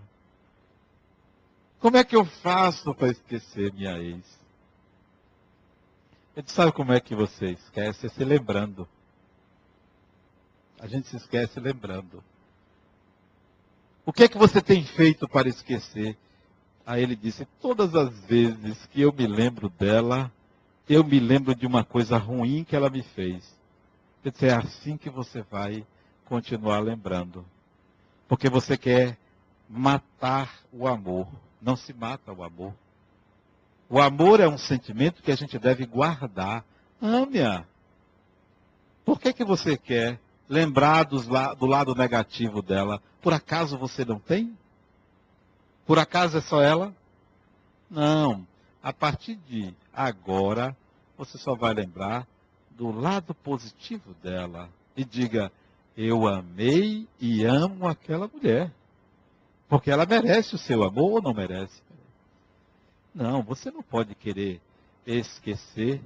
[1.78, 4.24] Como é que eu faço para esquecer minha ex?
[6.38, 8.88] Gente sabe como é que você esquece é se lembrando.
[10.78, 12.22] A gente se esquece lembrando.
[14.06, 16.16] O que é que você tem feito para esquecer?
[16.86, 20.30] Aí ele disse: Todas as vezes que eu me lembro dela,
[20.88, 23.52] eu me lembro de uma coisa ruim que ela me fez.
[24.40, 25.84] É assim que você vai
[26.24, 27.44] continuar lembrando.
[28.28, 29.18] Porque você quer
[29.68, 31.26] matar o amor.
[31.60, 32.72] Não se mata o amor.
[33.88, 36.64] O amor é um sentimento que a gente deve guardar.
[37.00, 37.64] Ame-a.
[39.04, 43.02] Por que, que você quer lembrar do lado negativo dela?
[43.22, 44.56] Por acaso você não tem?
[45.86, 46.94] Por acaso é só ela?
[47.90, 48.46] Não.
[48.82, 50.76] A partir de agora,
[51.16, 52.26] você só vai lembrar
[52.72, 54.68] do lado positivo dela.
[54.94, 55.50] E diga:
[55.96, 58.70] Eu amei e amo aquela mulher.
[59.66, 61.87] Porque ela merece o seu amor ou não merece?
[63.18, 64.60] Não, você não pode querer
[65.06, 66.00] esquecer.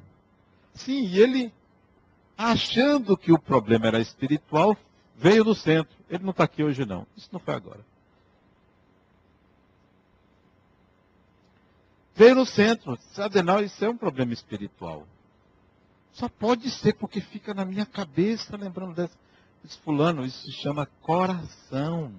[0.74, 1.52] Sim, ele,
[2.36, 4.76] achando que o problema era espiritual,
[5.16, 5.94] Veio do centro.
[6.10, 7.06] Ele não está aqui hoje, não.
[7.16, 7.80] Isso não foi agora.
[12.14, 12.98] Veio no centro.
[13.16, 15.06] Adenal, isso é um problema espiritual.
[16.12, 19.16] Só pode ser porque fica na minha cabeça, lembrando desse,
[19.62, 20.24] desse fulano.
[20.24, 22.12] Isso se chama coração.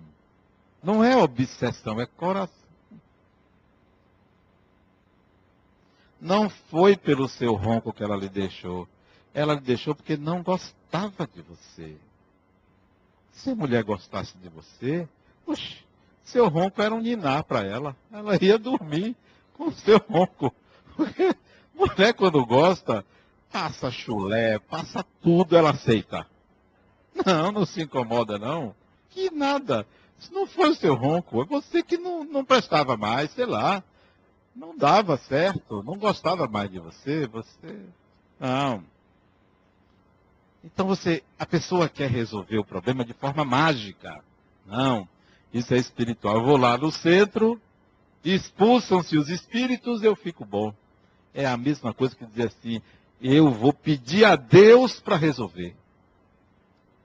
[0.81, 2.62] Não é obsessão, é coração.
[6.23, 8.87] Não foi pelo seu ronco que ela lhe deixou.
[9.33, 11.97] Ela lhe deixou porque não gostava de você.
[13.33, 15.05] Se a mulher gostasse de você,
[15.45, 15.79] puxa,
[16.23, 17.93] seu ronco era um ninar para ela.
[18.09, 19.17] Ela ia dormir
[19.57, 20.55] com seu ronco.
[20.95, 21.35] Porque
[21.75, 23.05] mulher, quando gosta,
[23.51, 26.25] passa chulé, passa tudo, ela aceita.
[27.25, 28.73] Não, não se incomoda, não.
[29.09, 29.85] Que nada.
[30.17, 33.83] Se não foi o seu ronco, é você que não, não prestava mais, sei lá.
[34.55, 37.79] Não dava certo, não gostava mais de você, você.
[38.39, 38.83] Não.
[40.63, 44.23] Então você, a pessoa quer resolver o problema de forma mágica.
[44.65, 45.07] Não.
[45.53, 46.35] Isso é espiritual.
[46.35, 47.59] Eu vou lá no centro,
[48.23, 50.73] expulsam-se os espíritos, eu fico bom.
[51.33, 52.81] É a mesma coisa que dizer assim,
[53.21, 55.75] eu vou pedir a Deus para resolver.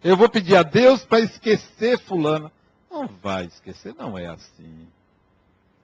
[0.02, 2.52] Eu vou pedir a Deus para esquecer fulano.
[2.90, 4.86] Não vai esquecer, não é assim.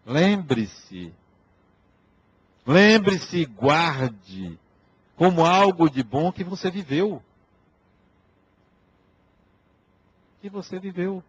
[0.07, 1.13] Lembre-se.
[2.67, 4.59] Lembre-se guarde
[5.17, 7.23] como algo de bom que você viveu.
[10.41, 11.23] Que você viveu.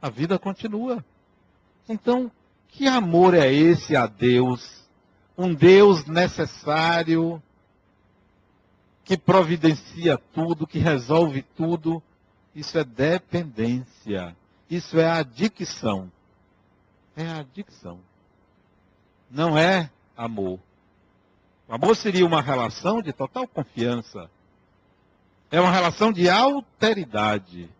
[0.00, 1.04] A vida continua.
[1.88, 2.30] Então,
[2.68, 4.88] que amor é esse a Deus?
[5.36, 7.42] Um Deus necessário,
[9.04, 12.02] que providencia tudo, que resolve tudo.
[12.54, 14.36] Isso é dependência.
[14.68, 16.10] Isso é adicção.
[17.16, 18.00] É adicção.
[19.30, 20.58] Não é amor.
[21.70, 24.28] O amor seria uma relação de total confiança.
[25.52, 27.70] É uma relação de alteridade.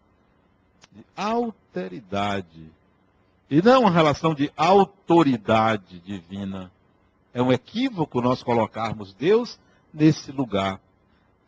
[0.92, 2.70] De alteridade.
[3.50, 6.70] E não uma relação de autoridade divina.
[7.34, 9.58] É um equívoco nós colocarmos Deus
[9.92, 10.80] nesse lugar.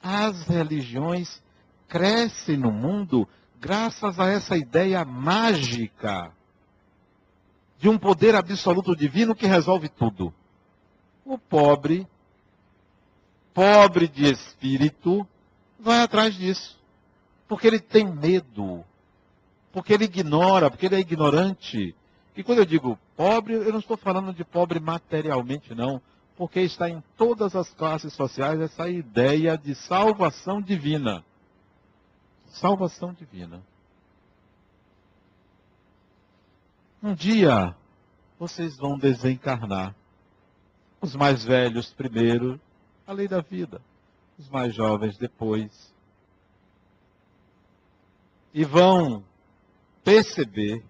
[0.03, 1.41] As religiões
[1.87, 3.29] crescem no mundo
[3.61, 6.33] graças a essa ideia mágica
[7.79, 10.35] de um poder absoluto divino que resolve tudo.
[11.25, 12.05] O pobre,
[13.55, 15.27] pobre de espírito,
[15.79, 16.79] vai atrás disso.
[17.49, 18.85] Porque ele tem medo.
[19.73, 21.95] Porque ele ignora, porque ele é ignorante.
[22.37, 26.01] E quando eu digo pobre, eu não estou falando de pobre materialmente, não.
[26.37, 31.25] Porque está em todas as classes sociais essa ideia de salvação divina
[32.53, 33.63] salvação divina.
[37.03, 37.75] Um dia
[38.39, 39.95] vocês vão desencarnar.
[41.01, 42.61] Os mais velhos primeiro,
[43.13, 43.81] a lei da vida.
[44.39, 45.93] Os mais jovens depois.
[48.53, 49.23] E vão
[50.03, 50.83] perceber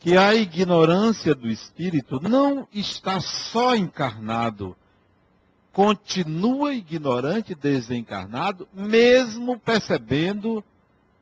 [0.00, 4.76] que a ignorância do espírito não está só encarnado
[5.72, 10.64] continua ignorante, desencarnado, mesmo percebendo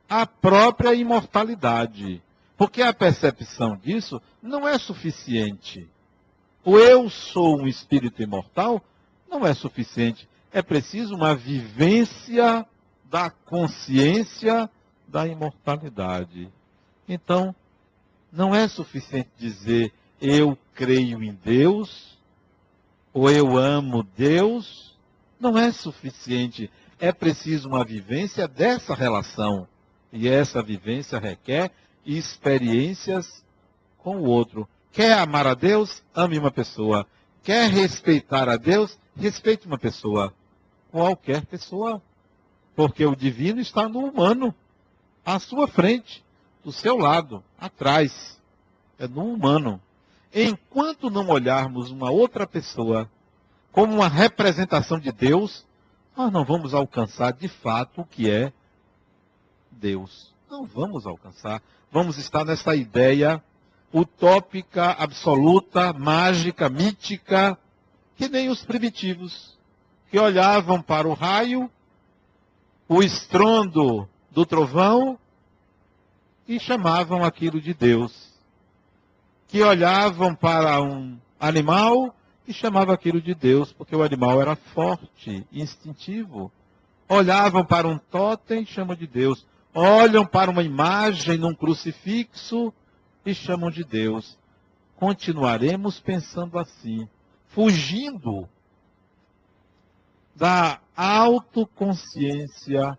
[0.09, 2.23] a própria imortalidade.
[2.57, 5.87] Porque a percepção disso não é suficiente.
[6.65, 8.83] O eu sou um espírito imortal
[9.29, 10.27] não é suficiente.
[10.51, 12.65] É preciso uma vivência
[13.05, 14.69] da consciência
[15.07, 16.49] da imortalidade.
[17.07, 17.55] Então,
[18.31, 22.17] não é suficiente dizer eu creio em Deus,
[23.13, 24.97] ou eu amo Deus,
[25.39, 26.69] não é suficiente.
[26.99, 29.67] É preciso uma vivência dessa relação.
[30.11, 31.71] E essa vivência requer
[32.05, 33.43] experiências
[33.97, 34.67] com o outro.
[34.91, 36.03] Quer amar a Deus?
[36.15, 37.05] Ame uma pessoa.
[37.43, 38.97] Quer respeitar a Deus?
[39.19, 40.33] Respeite uma pessoa.
[40.91, 42.01] Qualquer pessoa.
[42.75, 44.53] Porque o divino está no humano,
[45.25, 46.23] à sua frente,
[46.63, 48.39] do seu lado, atrás.
[48.99, 49.81] É no humano.
[50.33, 53.09] Enquanto não olharmos uma outra pessoa
[53.71, 55.65] como uma representação de Deus,
[56.15, 58.53] nós não vamos alcançar de fato o que é
[59.71, 60.33] Deus.
[60.49, 61.61] Não vamos alcançar.
[61.91, 63.43] Vamos estar nessa ideia
[63.93, 67.57] utópica, absoluta, mágica, mítica,
[68.17, 69.57] que nem os primitivos,
[70.11, 71.71] que olhavam para o raio,
[72.89, 75.17] o estrondo do trovão
[76.47, 78.27] e chamavam aquilo de Deus
[79.47, 82.13] que olhavam para um animal
[82.47, 86.51] e chamavam aquilo de Deus, porque o animal era forte, instintivo.
[87.07, 89.45] Olhavam para um totem e chamam de Deus.
[89.73, 92.73] Olham para uma imagem num crucifixo
[93.25, 94.37] e chamam de Deus.
[94.97, 97.07] Continuaremos pensando assim,
[97.57, 98.47] fugindo
[100.35, 102.95] da autoconsciência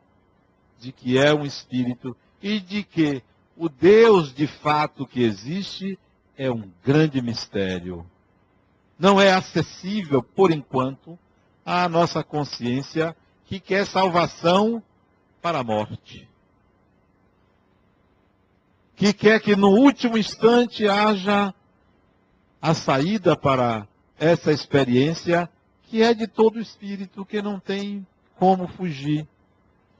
[0.80, 3.22] de que é um espírito e de que
[3.56, 5.96] o Deus de fato que existe
[6.36, 8.04] é um grande mistério.
[8.98, 11.16] Não é acessível, por enquanto,
[11.64, 14.82] à nossa consciência que quer salvação
[15.40, 16.28] para a morte.
[18.96, 21.54] Que quer que no último instante haja
[22.61, 23.86] a saída para
[24.19, 25.49] essa experiência
[25.85, 28.07] que é de todo espírito, que não tem
[28.39, 29.27] como fugir.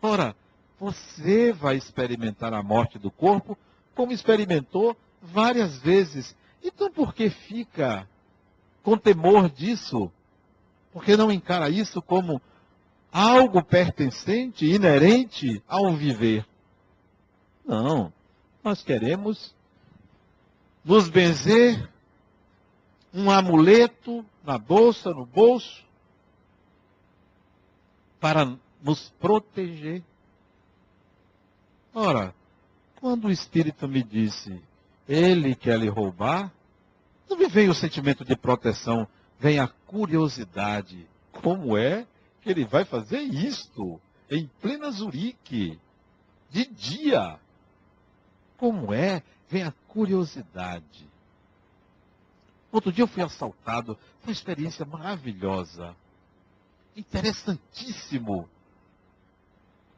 [0.03, 0.37] Ora,
[0.79, 3.57] você vai experimentar a morte do corpo
[3.95, 6.37] como experimentou várias vezes.
[6.63, 8.09] Então por que fica
[8.83, 10.13] com temor disso?
[10.93, 12.41] Porque não encara isso como
[13.13, 16.47] algo pertencente, inerente ao viver?
[17.65, 18.13] Não.
[18.63, 19.55] Nós queremos
[20.85, 21.89] nos benzer
[23.13, 25.85] um amuleto na bolsa, no bolso,
[28.21, 30.03] para nos proteger.
[31.95, 32.35] Ora,
[32.97, 34.61] quando o Espírito me disse,
[35.09, 36.53] ele quer lhe roubar,
[37.29, 39.07] não me veio o sentimento de proteção,
[39.39, 41.07] vem a curiosidade.
[41.43, 42.07] Como é
[42.43, 44.01] que ele vai fazer isto
[44.31, 45.79] em plena Zurique,
[46.51, 47.39] de dia?
[48.57, 49.23] Como é?
[49.49, 51.08] Vem a curiosidade.
[52.71, 53.99] Outro dia eu fui assaltado.
[54.21, 55.97] Foi uma experiência maravilhosa.
[56.97, 58.49] Interessantíssimo.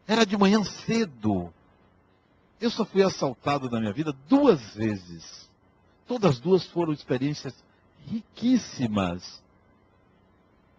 [0.07, 1.53] Era de manhã cedo.
[2.61, 5.51] Eu só fui assaltado na minha vida duas vezes.
[6.07, 7.55] Todas duas foram experiências
[8.07, 9.43] riquíssimas.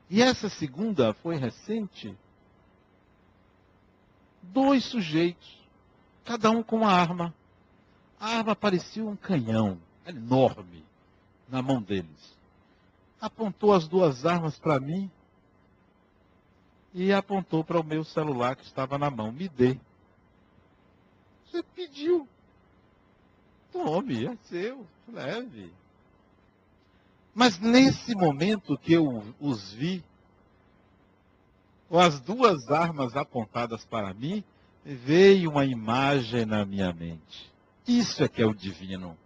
[0.09, 2.15] E essa segunda foi recente.
[4.43, 5.59] Dois sujeitos,
[6.25, 7.33] cada um com uma arma.
[8.19, 10.83] A arma parecia um canhão enorme
[11.51, 12.39] na mão deles.
[13.19, 15.11] Apontou as duas armas para mim
[16.93, 19.31] e apontou para o meu celular que estava na mão.
[19.31, 19.77] Me dê.
[21.45, 22.27] Você pediu.
[23.71, 25.71] Tome, é seu, leve.
[27.33, 30.03] Mas nesse momento que eu os vi,
[31.87, 34.43] com as duas armas apontadas para mim,
[34.83, 37.51] veio uma imagem na minha mente.
[37.87, 39.17] Isso é que é o divino.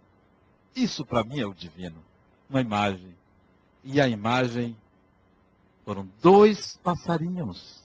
[0.74, 2.04] Isso para mim é o divino
[2.48, 3.14] uma imagem.
[3.84, 4.76] E a imagem
[5.84, 7.84] foram dois passarinhos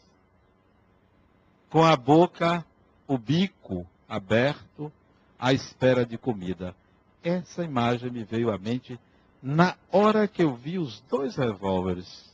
[1.69, 2.65] com a boca,
[3.07, 4.91] o bico aberto,
[5.39, 6.75] à espera de comida.
[7.23, 8.99] Essa imagem me veio à mente
[9.41, 12.29] na hora que eu vi os dois revólveres.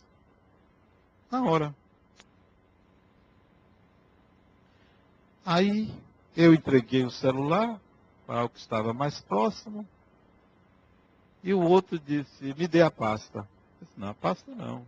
[1.30, 1.75] Na hora.
[5.45, 5.93] Aí
[6.36, 7.80] eu entreguei o celular
[8.25, 9.88] para o que estava mais próximo
[11.48, 13.39] e o outro disse, me dê a pasta.
[13.39, 14.86] Eu disse, não, a pasta não.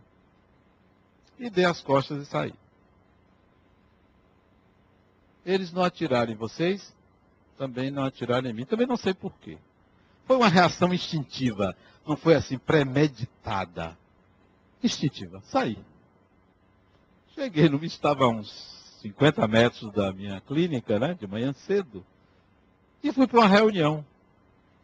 [1.38, 2.52] E dei as costas e saí.
[5.42, 6.94] Eles não atiraram em vocês,
[7.56, 8.66] também não atiraram em mim.
[8.66, 9.56] Também não sei porquê.
[10.26, 11.74] Foi uma reação instintiva.
[12.06, 13.96] Não foi assim, premeditada.
[14.84, 15.40] Instintiva.
[15.46, 15.78] Saí.
[17.34, 18.50] Cheguei, não estava a uns
[19.00, 22.04] 50 metros da minha clínica, né, de manhã cedo.
[23.02, 24.04] E fui para uma reunião.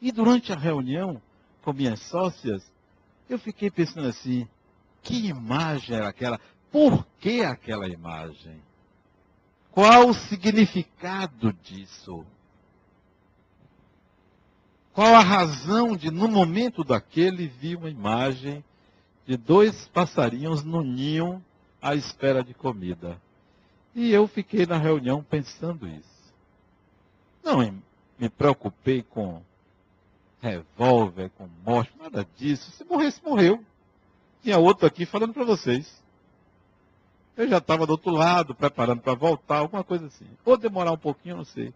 [0.01, 1.21] E durante a reunião,
[1.67, 2.63] com minhas sócias,
[3.29, 4.47] eu fiquei pensando assim,
[5.03, 6.39] que imagem era aquela?
[6.71, 8.63] Por que aquela imagem?
[9.73, 12.25] Qual o significado disso?
[14.93, 18.65] Qual a razão de, no momento daquele, vi uma imagem
[19.27, 21.45] de dois passarinhos no ninho
[21.83, 23.21] à espera de comida?
[23.93, 26.33] E eu fiquei na reunião pensando isso.
[27.43, 27.59] Não
[28.17, 29.43] me preocupei com
[30.47, 32.71] revólver, com morte, nada disso.
[32.73, 33.63] Se morresse, morreu.
[34.43, 36.03] Tinha outro aqui falando para vocês.
[37.37, 40.27] Eu já estava do outro lado, preparando para voltar, alguma coisa assim.
[40.45, 41.73] Ou demorar um pouquinho, não sei.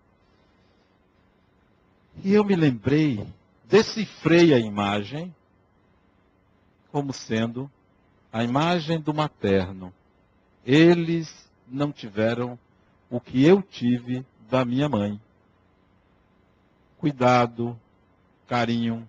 [2.25, 3.27] E eu me lembrei,
[3.68, 5.35] decifrei a imagem
[6.91, 7.71] como sendo
[8.33, 9.93] a imagem do materno.
[10.64, 12.59] Eles não tiveram
[13.09, 15.21] o que eu tive da minha mãe.
[16.99, 17.79] Cuidado,
[18.51, 19.09] carinho,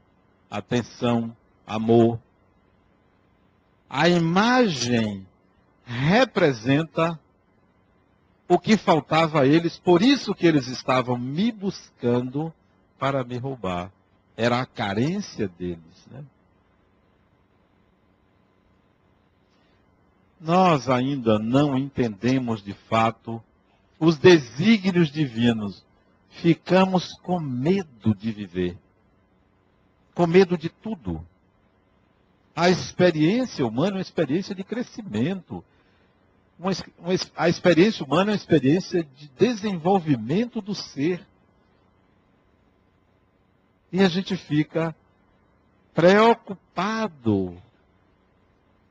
[0.52, 1.36] atenção,
[1.66, 2.20] amor.
[3.90, 5.26] A imagem
[5.84, 7.20] representa
[8.48, 12.54] o que faltava a eles, por isso que eles estavam me buscando
[13.00, 13.92] para me roubar.
[14.38, 16.06] Era a carência deles.
[16.12, 16.24] Né?
[20.40, 23.44] Nós ainda não entendemos de fato
[24.00, 25.84] os desígnios divinos.
[26.30, 28.78] Ficamos com medo de viver
[30.14, 31.26] com medo de tudo.
[32.56, 35.64] A experiência humana é uma experiência de crescimento.
[36.60, 41.26] Uma, uma, a experiência humana é uma experiência de desenvolvimento do ser.
[43.92, 44.96] E a gente fica
[45.94, 47.62] preocupado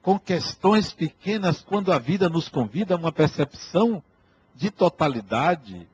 [0.03, 4.03] com questões pequenas quando a vida nos convida a uma percepção
[4.55, 5.87] de totalidade,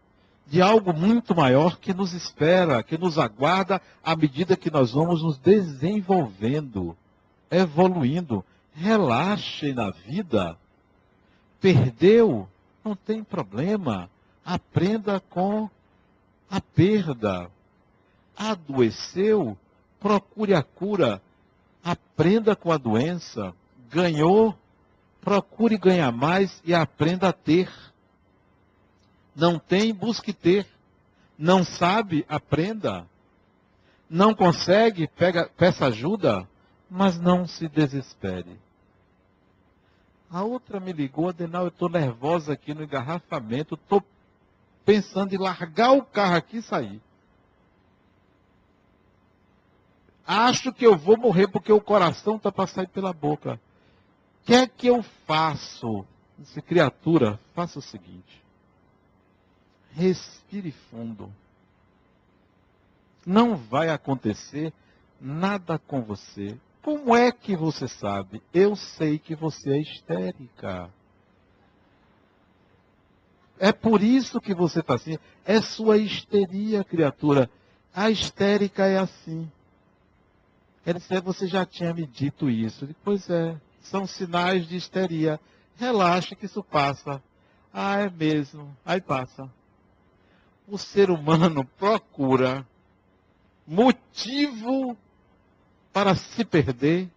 [0.47, 5.23] de algo muito maior que nos espera, que nos aguarda à medida que nós vamos
[5.23, 6.97] nos desenvolvendo,
[7.51, 8.45] evoluindo.
[8.73, 10.57] Relaxe na vida.
[11.61, 12.49] Perdeu,
[12.85, 14.09] não tem problema.
[14.45, 15.69] Aprenda com
[16.49, 17.51] a perda.
[18.37, 19.57] Adoeceu,
[19.99, 21.21] procure a cura.
[21.83, 23.53] Aprenda com a doença.
[23.91, 24.55] Ganhou,
[25.21, 27.69] procure ganhar mais e aprenda a ter.
[29.37, 30.67] Não tem, busque ter.
[31.39, 33.07] Não sabe, aprenda.
[34.09, 36.49] Não consegue, pega, peça ajuda,
[36.89, 38.59] mas não se desespere.
[40.31, 44.03] A outra me ligou, Adenal, eu estou nervosa aqui no engarrafamento, estou
[44.85, 47.01] pensando em largar o carro aqui e sair.
[50.27, 53.61] Acho que eu vou morrer porque o coração está para sair pela boca.
[54.43, 56.05] O que é que eu faço?
[56.39, 58.46] Disse, criatura, faça o seguinte.
[59.97, 61.33] Respire fundo.
[63.25, 64.71] Não vai acontecer
[65.19, 66.55] nada com você.
[66.83, 68.43] Como é que você sabe?
[68.53, 70.91] Eu sei que você é histérica.
[73.59, 75.19] É por isso que você está assim.
[75.47, 77.51] É sua histeria, criatura.
[77.95, 79.51] A histérica é assim.
[80.85, 82.87] Ele disse, você já tinha me dito isso.
[83.03, 85.41] Pois é, são sinais de histeria.
[85.75, 87.21] Relaxa que isso passa.
[87.73, 88.77] Ah, é mesmo.
[88.85, 89.51] Aí passa
[90.69, 92.67] o ser humano procura
[93.67, 94.97] motivo
[95.93, 97.09] para se perder,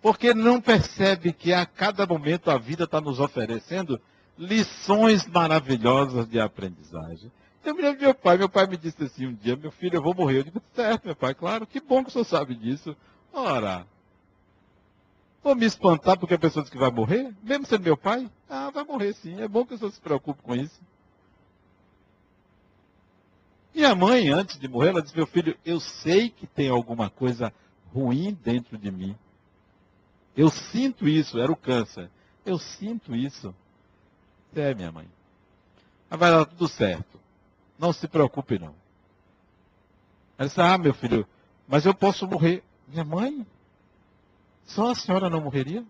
[0.00, 4.00] porque não percebe que a cada momento a vida está nos oferecendo
[4.38, 7.30] lições maravilhosas de aprendizagem.
[7.62, 9.96] Eu me lembro do meu pai, meu pai me disse assim um dia, meu filho,
[9.96, 10.38] eu vou morrer.
[10.38, 12.96] Eu disse, certo, meu pai, claro, que bom que o senhor sabe disso.
[13.32, 13.86] Ora,
[15.42, 17.34] vou me espantar porque a pessoa diz que vai morrer?
[17.42, 18.30] Mesmo sendo meu pai?
[18.48, 20.80] Ah, vai morrer sim, é bom que o senhor se preocupe com isso.
[23.74, 27.52] Minha mãe, antes de morrer, ela disse: Meu filho, eu sei que tem alguma coisa
[27.92, 29.16] ruim dentro de mim.
[30.36, 32.10] Eu sinto isso, era o câncer.
[32.44, 33.54] Eu sinto isso.
[34.54, 35.08] É, minha mãe.
[36.08, 37.20] Mas vai dar tudo certo.
[37.78, 38.74] Não se preocupe, não.
[40.36, 41.26] Ela disse: Ah, meu filho,
[41.68, 42.64] mas eu posso morrer.
[42.88, 43.46] Minha mãe?
[44.66, 45.84] Só a senhora não morreria?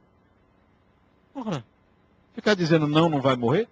[2.34, 3.68] Ficar dizendo não, não vai morrer?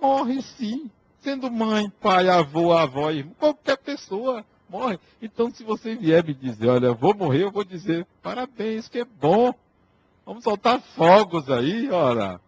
[0.00, 0.90] Morre sim.
[1.22, 4.98] Sendo mãe, pai, avô, avó, irmão, qualquer pessoa morre.
[5.20, 9.04] Então, se você vier me dizer, olha, vou morrer, eu vou dizer, parabéns, que é
[9.04, 9.52] bom.
[10.24, 12.40] Vamos soltar fogos aí, ora.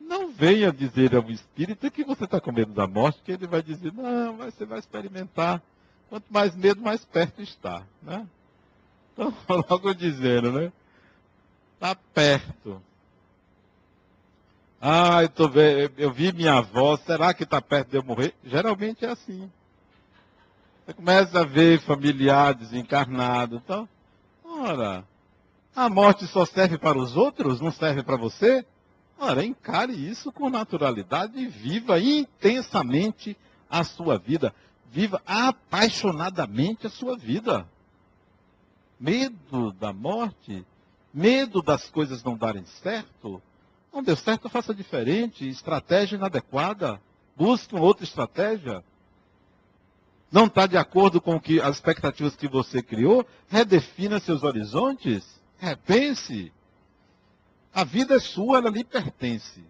[0.00, 3.62] Não venha dizer ao espírito que você está com medo da morte, que ele vai
[3.62, 5.62] dizer, não, mas você vai experimentar.
[6.08, 7.82] Quanto mais medo, mais perto está.
[8.02, 8.26] Né?
[9.12, 9.34] Então,
[9.68, 10.72] logo dizendo, né?
[11.74, 12.82] Está perto.
[14.80, 18.34] Ah, eu, tô vendo, eu vi minha avó, será que está perto de eu morrer?
[18.44, 19.50] Geralmente é assim.
[20.86, 23.56] Você começa a ver familiar desencarnado.
[23.56, 23.88] Então,
[24.44, 25.04] ora,
[25.74, 28.64] a morte só serve para os outros, não serve para você?
[29.18, 33.36] Ora, encare isso com naturalidade e viva intensamente
[33.68, 34.54] a sua vida.
[34.90, 37.66] Viva apaixonadamente a sua vida.
[38.98, 40.64] Medo da morte,
[41.12, 43.42] medo das coisas não darem certo,
[43.92, 45.48] não deu certo, faça diferente.
[45.48, 47.00] Estratégia inadequada.
[47.36, 48.84] Busque uma outra estratégia.
[50.30, 53.26] Não está de acordo com que, as expectativas que você criou?
[53.48, 55.40] Redefina seus horizontes.
[55.58, 56.52] Repense.
[57.72, 59.64] A vida é sua, ela lhe pertence.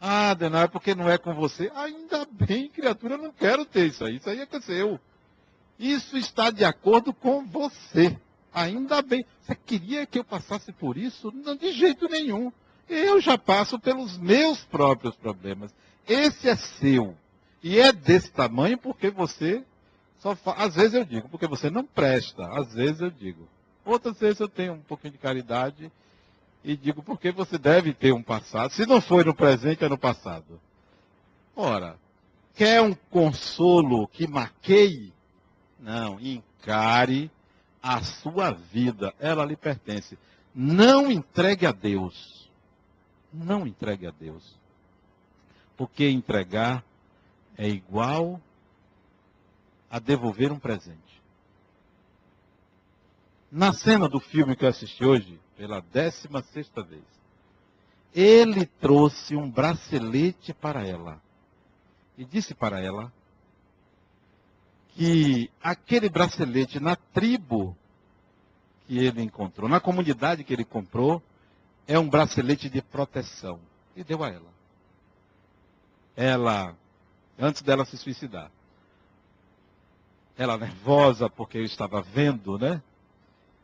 [0.00, 1.70] Ah, Denai, porque não é com você.
[1.74, 4.16] Ainda bem, criatura, eu não quero ter isso aí.
[4.16, 4.98] Isso aí é seu.
[5.78, 8.18] Isso está de acordo com você.
[8.52, 9.24] Ainda bem.
[9.42, 11.30] Você queria que eu passasse por isso?
[11.32, 12.50] Não, de jeito nenhum.
[12.90, 15.72] Eu já passo pelos meus próprios problemas.
[16.08, 17.16] Esse é seu.
[17.62, 19.64] E é desse tamanho porque você
[20.18, 20.54] só fa...
[20.54, 22.44] Às vezes eu digo, porque você não presta.
[22.58, 23.48] Às vezes eu digo.
[23.84, 25.92] Outras vezes eu tenho um pouquinho de caridade
[26.64, 28.72] e digo porque você deve ter um passado.
[28.72, 30.60] Se não foi no presente, é no passado.
[31.54, 31.96] Ora,
[32.56, 35.12] quer um consolo que maqueie?
[35.78, 37.30] Não, encare
[37.80, 39.14] a sua vida.
[39.20, 40.18] Ela lhe pertence.
[40.52, 42.39] Não entregue a Deus
[43.32, 44.58] não entregue a Deus.
[45.76, 46.84] Porque entregar
[47.56, 48.40] é igual
[49.90, 51.20] a devolver um presente.
[53.50, 57.02] Na cena do filme que eu assisti hoje, pela décima sexta vez,
[58.14, 61.20] ele trouxe um bracelete para ela.
[62.16, 63.12] E disse para ela
[64.94, 67.76] que aquele bracelete na tribo
[68.86, 71.22] que ele encontrou, na comunidade que ele comprou,
[71.86, 73.60] é um bracelete de proteção.
[73.96, 74.50] E deu a ela.
[76.16, 76.76] Ela,
[77.38, 78.50] antes dela se suicidar,
[80.36, 82.82] ela nervosa porque eu estava vendo, né?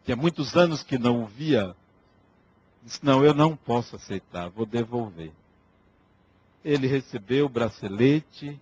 [0.04, 1.74] Tinha muitos anos que não via.
[2.82, 5.32] Disse, não, eu não posso aceitar, vou devolver.
[6.64, 8.60] Ele recebeu o bracelete,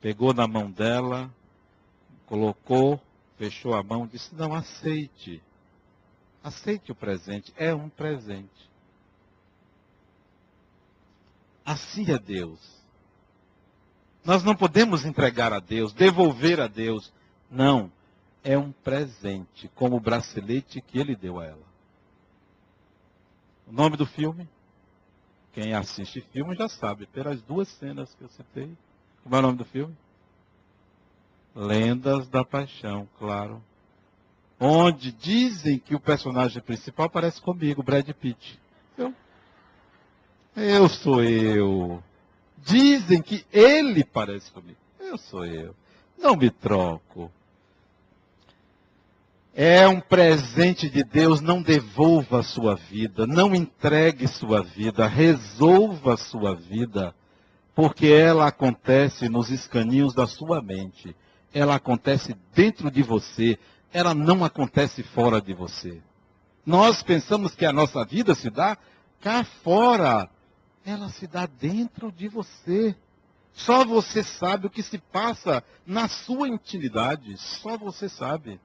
[0.00, 1.30] pegou na mão dela,
[2.26, 3.00] colocou,
[3.38, 5.42] fechou a mão, disse, não, aceite.
[6.46, 8.70] Aceite o presente, é um presente.
[11.64, 12.60] Assim é Deus.
[14.24, 17.12] Nós não podemos entregar a Deus, devolver a Deus.
[17.50, 17.90] Não.
[18.44, 21.66] É um presente, como o bracelete que ele deu a ela.
[23.66, 24.48] O nome do filme?
[25.52, 28.70] Quem assiste filme já sabe, pelas duas cenas que eu citei.
[29.24, 29.96] Como é o nome do filme?
[31.56, 33.60] Lendas da Paixão, claro.
[34.58, 38.58] Onde dizem que o personagem principal parece comigo, Brad Pitt.
[38.96, 39.14] Eu,
[40.56, 42.02] eu sou eu.
[42.58, 44.78] Dizem que ele parece comigo.
[44.98, 45.74] Eu sou eu.
[46.18, 47.30] Não me troco.
[49.54, 56.12] É um presente de Deus, não devolva a sua vida, não entregue sua vida, resolva
[56.12, 57.14] a sua vida,
[57.74, 61.16] porque ela acontece nos escaninhos da sua mente.
[61.54, 63.58] Ela acontece dentro de você,
[63.92, 66.00] ela não acontece fora de você.
[66.64, 68.76] Nós pensamos que a nossa vida se dá
[69.20, 70.28] cá fora,
[70.84, 72.94] ela se dá dentro de você.
[73.52, 77.36] Só você sabe o que se passa na sua intimidade.
[77.38, 78.60] Só você sabe.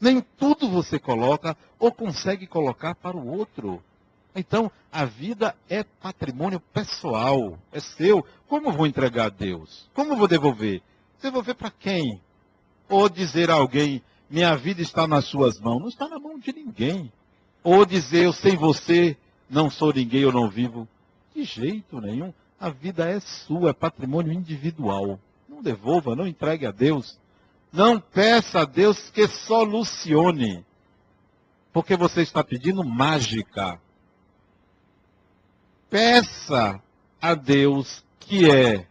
[0.00, 3.82] Nem tudo você coloca ou consegue colocar para o outro.
[4.34, 8.24] Então, a vida é patrimônio pessoal, é seu.
[8.46, 9.90] Como vou entregar a Deus?
[9.92, 10.80] Como vou devolver?
[11.20, 12.20] Devolver para quem?
[12.88, 15.80] Ou dizer a alguém, minha vida está nas suas mãos?
[15.80, 17.12] Não está na mão de ninguém.
[17.62, 19.16] Ou dizer, eu sem você
[19.48, 20.88] não sou ninguém, eu não vivo.
[21.34, 22.32] De jeito nenhum.
[22.60, 25.18] A vida é sua, é patrimônio individual.
[25.48, 27.18] Não devolva, não entregue a Deus.
[27.72, 30.64] Não peça a Deus que solucione.
[31.72, 33.80] Porque você está pedindo mágica.
[35.88, 36.82] Peça
[37.20, 38.86] a Deus que é,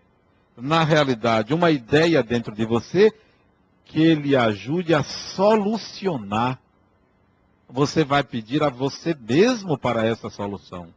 [0.55, 3.13] na realidade, uma ideia dentro de você
[3.87, 6.59] que ele ajude a solucionar
[7.69, 10.93] você vai pedir a você mesmo para essa solução.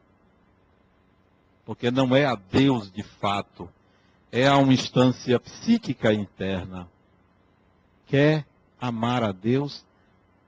[1.65, 3.69] Porque não é a Deus de fato,
[4.31, 6.89] é a uma instância psíquica interna.
[8.07, 8.47] Quer
[8.81, 9.85] amar a Deus?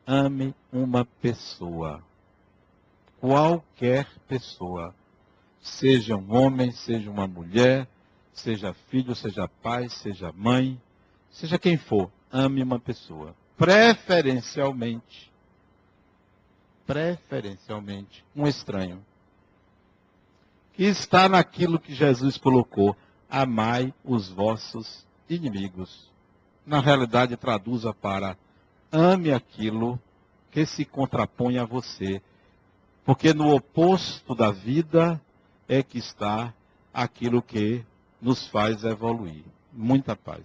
[0.06, 2.02] Ame uma pessoa.
[3.20, 4.94] Qualquer pessoa.
[5.60, 7.86] Seja um homem, seja uma mulher,
[8.32, 10.80] seja filho, seja pai, seja mãe,
[11.30, 13.34] seja quem for, ame uma pessoa.
[13.56, 15.32] Preferencialmente
[16.86, 19.04] preferencialmente um estranho.
[20.74, 22.96] Que está naquilo que Jesus colocou:
[23.30, 26.10] amai os vossos inimigos.
[26.66, 28.36] Na realidade, traduza para
[28.90, 29.98] ame aquilo
[30.50, 32.22] que se contrapõe a você.
[33.04, 35.20] Porque no oposto da vida
[35.68, 36.54] é que está
[36.92, 37.84] aquilo que
[38.20, 39.44] nos faz evoluir.
[39.72, 40.44] Muita paz.